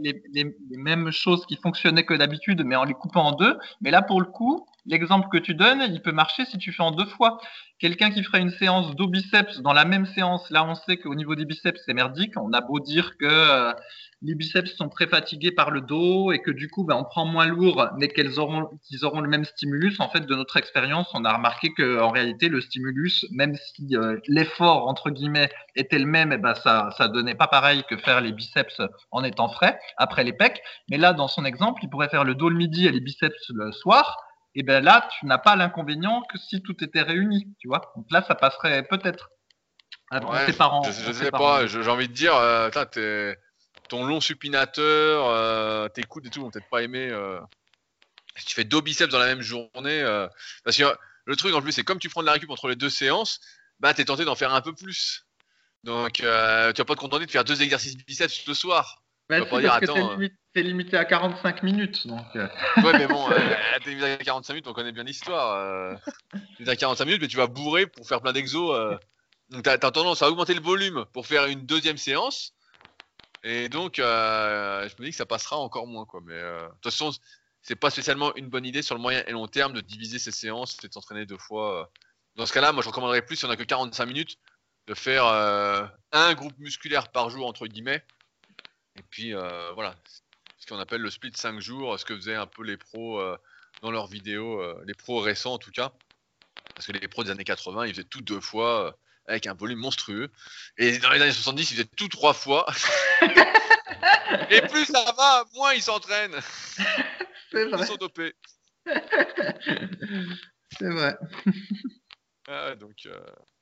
[0.00, 3.58] les, les, mêmes choses qui fonctionnaient que d'habitude, mais en les coupant en deux.
[3.82, 6.82] Mais là, pour le coup, l'exemple que tu donnes, il peut marcher si tu fais
[6.82, 7.38] en deux fois.
[7.78, 11.14] Quelqu'un qui ferait une séance dos biceps dans la même séance, là on sait qu'au
[11.14, 12.32] niveau des biceps c'est merdique.
[12.36, 13.72] On a beau dire que euh,
[14.22, 17.26] les biceps sont très fatigués par le dos et que du coup ben, on prend
[17.26, 20.00] moins lourd, mais qu'ils auront, qu'ils auront le même stimulus.
[20.00, 23.94] En fait, de notre expérience, on a remarqué que en réalité le stimulus, même si
[23.94, 27.96] euh, l'effort entre guillemets était le même, eh ben ça ça donnait pas pareil que
[27.96, 28.80] faire les biceps
[29.10, 30.62] en étant frais après les pecs.
[30.88, 33.50] Mais là, dans son exemple, il pourrait faire le dos le midi et les biceps
[33.50, 34.16] le soir
[34.56, 37.92] et bien là, tu n'as pas l'inconvénient que si tout était réuni, tu vois.
[37.94, 39.28] Donc là, ça passerait peut-être
[40.46, 40.82] tes parents.
[40.82, 42.70] Je, ne sais pas, j'ai envie de dire, euh,
[43.88, 47.10] ton long supinateur, euh, tes coudes et tout vont peut-être pas aimer.
[47.10, 47.38] Euh,
[48.38, 50.02] si tu fais deux biceps dans la même journée,
[50.64, 50.84] parce que
[51.26, 53.40] le truc en plus, c'est comme tu prends de la récup entre les deux séances,
[53.78, 55.25] bah es tenté d'en faire un peu plus.
[55.86, 59.02] Donc tu vas pas te contenter de faire deux exercices biceps le soir.
[59.28, 60.28] Bah, c'est parce que euh.
[60.52, 62.06] t'es limité, à 45 minutes.
[62.06, 62.24] Donc...
[62.36, 62.46] Euh.
[62.76, 63.38] Ouais, mais bon, euh,
[63.82, 65.98] t'es limité à 45 minutes, on connaît bien l'histoire.
[66.58, 68.98] t'es à 45 minutes, mais tu vas bourrer pour faire plein d'exos.
[69.50, 72.52] Donc t'as as tendance à augmenter le volume pour faire une deuxième séance.
[73.44, 76.04] Et donc, je me dis que ça passera encore moins.
[76.04, 76.20] Quoi.
[76.24, 77.12] Mais de toute façon,
[77.62, 80.32] c'est pas spécialement une bonne idée sur le moyen et long terme de diviser ces
[80.32, 81.90] séances et de s'entraîner deux fois.
[82.36, 84.38] Dans ce cas-là, moi je recommanderais plus, si on a que 45 minutes,
[84.86, 85.24] de faire
[86.12, 88.04] un groupe musculaire par jour, entre guillemets
[88.98, 89.94] et puis euh, voilà,
[90.58, 93.36] ce qu'on appelle le split 5 jours, ce que faisaient un peu les pros euh,
[93.82, 95.92] dans leurs vidéos, euh, les pros récents en tout cas.
[96.74, 99.78] Parce que les pros des années 80, ils faisaient tout deux fois avec un volume
[99.78, 100.30] monstrueux.
[100.78, 102.66] Et dans les années 70, ils faisaient tout trois fois.
[104.50, 106.40] Et plus ça va, moins ils s'entraînent.
[107.52, 108.34] Ils sont dopés.
[108.86, 111.16] C'est vrai.
[112.48, 113.08] Ah donc,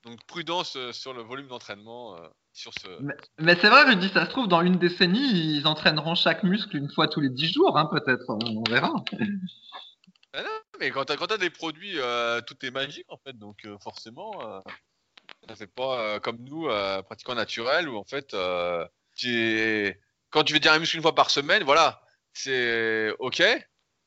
[0.04, 2.16] donc prudence sur le volume d'entraînement
[2.52, 2.88] sur ce.
[3.38, 6.90] Mais, c'est vrai, dis, ça se trouve, dans une décennie, ils entraîneront chaque muscle une
[6.90, 8.24] fois tous les 10 jours, hein, peut-être.
[8.28, 8.92] On, verra.
[10.36, 10.50] Ah non,
[10.80, 14.32] mais quand tu as, des produits, euh, tout est magique en fait, donc euh, forcément,
[14.44, 14.60] euh,
[15.48, 16.68] ça fait pas comme nous,
[17.04, 18.34] pratiquement naturel, où en fait,
[19.16, 20.00] tu
[20.30, 22.02] quand tu veux dire un muscle une fois par semaine, voilà,
[22.32, 23.44] c'est ok,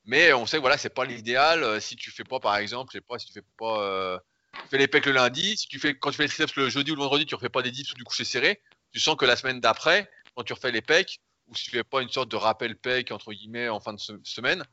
[0.04, 1.82] mais on sait que voilà, c'est pas l'idéal.
[1.82, 4.20] Si tu fais pas, par exemple, je sais pas, si tu fais pas
[4.54, 6.70] tu fais les pecs le lundi, si tu fais, quand tu fais les triceps le
[6.70, 9.16] jeudi ou le vendredi, tu refais pas des dips ou du coucher serré, tu sens
[9.16, 12.10] que la semaine d'après, quand tu refais les pecs, ou si tu fais pas une
[12.10, 14.64] sorte de rappel pec entre guillemets en fin de semaine,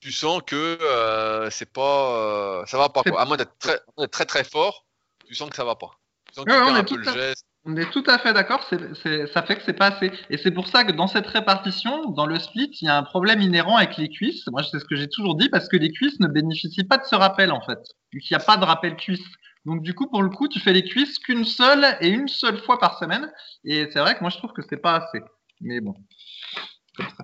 [0.00, 3.20] tu sens que euh, c'est pas, euh, ça va pas quoi.
[3.20, 4.84] À moins d'être très, très très fort,
[5.26, 5.90] tu sens que ça va pas.
[6.28, 7.44] Tu sens que tu un peu le geste.
[7.64, 10.10] On est tout à fait d'accord, ça fait que c'est pas assez.
[10.30, 13.02] Et c'est pour ça que dans cette répartition, dans le split, il y a un
[13.02, 14.46] problème inhérent avec les cuisses.
[14.46, 17.04] Moi, c'est ce que j'ai toujours dit, parce que les cuisses ne bénéficient pas de
[17.04, 17.78] ce rappel, en fait.
[18.12, 19.24] Qu'il n'y a pas de rappel cuisse.
[19.66, 22.58] Donc, du coup, pour le coup, tu fais les cuisses qu'une seule et une seule
[22.58, 23.30] fois par semaine.
[23.64, 25.20] Et c'est vrai que moi, je trouve que c'est pas assez.
[25.60, 25.94] Mais bon.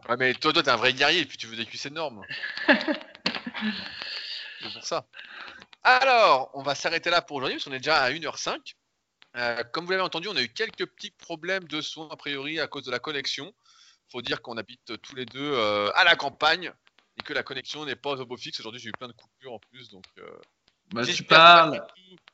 [0.08, 2.20] Ouais, mais toi, toi, t'es un vrai guerrier et puis tu veux des cuisses énormes.
[2.66, 2.76] c'est
[4.72, 5.06] pour ça.
[5.82, 8.74] Alors, on va s'arrêter là pour aujourd'hui parce qu'on est déjà à 1h05.
[9.36, 12.60] Euh, comme vous l'avez entendu, on a eu quelques petits problèmes de son a priori
[12.60, 13.52] à cause de la connexion.
[14.12, 16.72] Faut dire qu'on habite tous les deux euh, à la campagne
[17.18, 18.60] et que la connexion n'est pas au beau fixe.
[18.60, 20.28] Aujourd'hui, j'ai eu plein de coupures en plus, donc euh,
[20.92, 21.84] Bah, tu parles.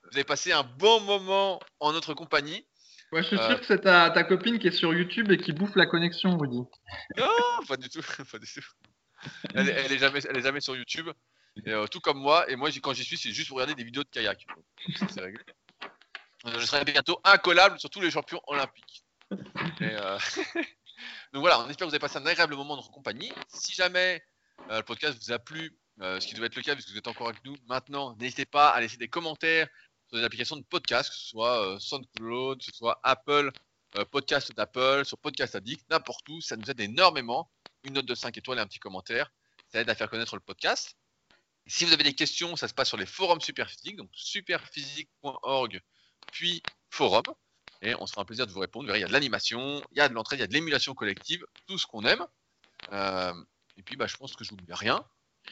[0.04, 2.66] vous avez passé un bon moment en notre compagnie.
[3.12, 3.48] Ouais, je suis Euh.
[3.48, 6.36] sûr que c'est ta, ta copine qui est sur YouTube et qui bouffe la connexion,
[6.36, 6.62] Rudy.
[7.16, 7.26] Non,
[7.66, 8.00] pas du tout,
[8.32, 8.60] pas du tout.
[9.54, 11.08] Elle, est- elle est jamais, elle est jamais sur YouTube.
[11.66, 12.48] Et, euh, tout comme moi.
[12.50, 14.46] Et moi, quand j'y suis, c'est juste pour regarder des vidéos de kayak.
[15.10, 15.42] C'est réglé.
[16.46, 19.04] Je serai bientôt incollable sur tous les champions olympiques.
[19.82, 20.18] Euh,
[21.32, 23.32] Donc voilà, on espère que vous avez passé un agréable moment notre compagnie.
[23.48, 24.22] Si jamais
[24.70, 26.98] euh, le podcast vous a plu, euh, ce qui doit être le cas puisque vous
[26.98, 29.68] êtes encore avec nous maintenant, n'hésitez pas à laisser des commentaires
[30.08, 33.52] sur des applications de podcast, que ce soit SoundCloud, que ce soit Apple,
[34.10, 36.40] podcast d'Apple, sur Podcast Addict, n'importe où.
[36.40, 37.50] Ça nous aide énormément.
[37.84, 39.30] Une note de 5 étoiles et un petit commentaire.
[39.68, 40.96] Ça aide à faire connaître le podcast.
[41.66, 45.80] Si vous avez des questions, ça se passe sur les forums Superphysique, donc superphysique.org,
[46.32, 47.22] puis forum.
[47.82, 48.84] Et on se fera un plaisir de vous répondre.
[48.84, 50.48] Vous verrez, il y a de l'animation, il y a de l'entraide, il y a
[50.48, 52.26] de l'émulation collective, tout ce qu'on aime.
[52.92, 53.32] Euh,
[53.76, 55.02] et puis, bah, je pense que je n'oublie rien.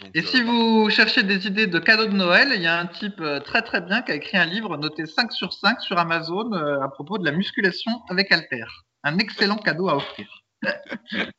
[0.01, 2.79] Donc, Et euh, si vous cherchez des idées de cadeaux de Noël, il y a
[2.79, 5.81] un type euh, très très bien qui a écrit un livre noté 5 sur 5
[5.81, 8.67] sur Amazon à propos de la musculation avec Alter.
[9.05, 10.45] Un excellent cadeau à offrir.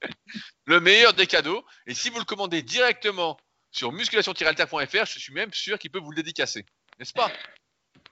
[0.66, 1.64] le meilleur des cadeaux.
[1.86, 3.38] Et si vous le commandez directement
[3.72, 6.66] sur musculation-alter.fr, je suis même sûr qu'il peut vous le dédicacer.
[6.98, 7.32] N'est-ce pas?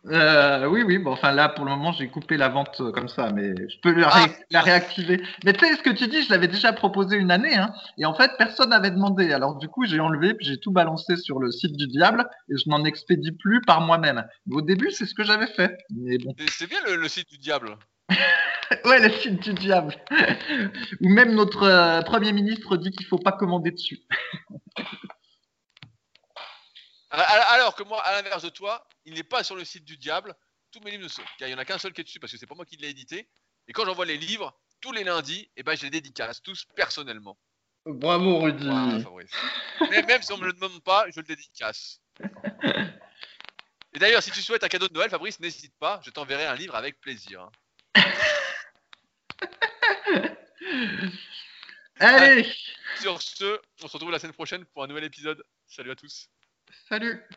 [0.10, 3.10] Euh, oui, oui, bon, enfin là pour le moment j'ai coupé la vente euh, comme
[3.10, 4.26] ça, mais je peux la, Ah.
[4.52, 5.22] la réactiver.
[5.44, 8.06] Mais tu sais, ce que tu dis, je l'avais déjà proposé une année, hein, et
[8.06, 9.34] en fait personne n'avait demandé.
[9.34, 12.56] Alors du coup j'ai enlevé, puis j'ai tout balancé sur le site du diable, et
[12.58, 14.26] je n'en expédie plus par moi-même.
[14.46, 16.34] Mais Au début c'est ce que j'avais fait, mais bon.
[16.40, 17.76] C'est- C'est bien le, le site du diable.
[18.84, 19.96] Ouais, le site du diable.
[21.02, 24.00] Ou même notre euh, Premier ministre dit qu'il faut pas commander dessus.
[27.10, 29.86] A- a- Alors que moi, à l'inverse de toi, il n'est pas sur le site
[29.86, 30.36] du diable.
[30.72, 31.22] Tous mes livres ne sont.
[31.40, 32.76] Il n'y en a qu'un seul qui est dessus parce que c'est pas moi qui
[32.78, 33.30] l'ai édité.
[33.68, 37.38] Et quand j'envoie les livres, tous les lundis, et ben, je les dédicace tous personnellement.
[37.86, 38.66] Bravo Rudy.
[38.66, 39.32] Voilà, Fabrice.
[39.90, 42.02] Mais même si on me le demande pas, je le dédicace.
[43.94, 46.56] Et d'ailleurs, si tu souhaites un cadeau de Noël, Fabrice, n'hésite pas, je t'enverrai un
[46.56, 47.50] livre avec plaisir.
[52.00, 52.48] Allez,
[53.00, 55.44] Sur ce, on se retrouve la semaine prochaine pour un nouvel épisode.
[55.66, 56.30] Salut à tous.
[56.90, 57.37] Salut.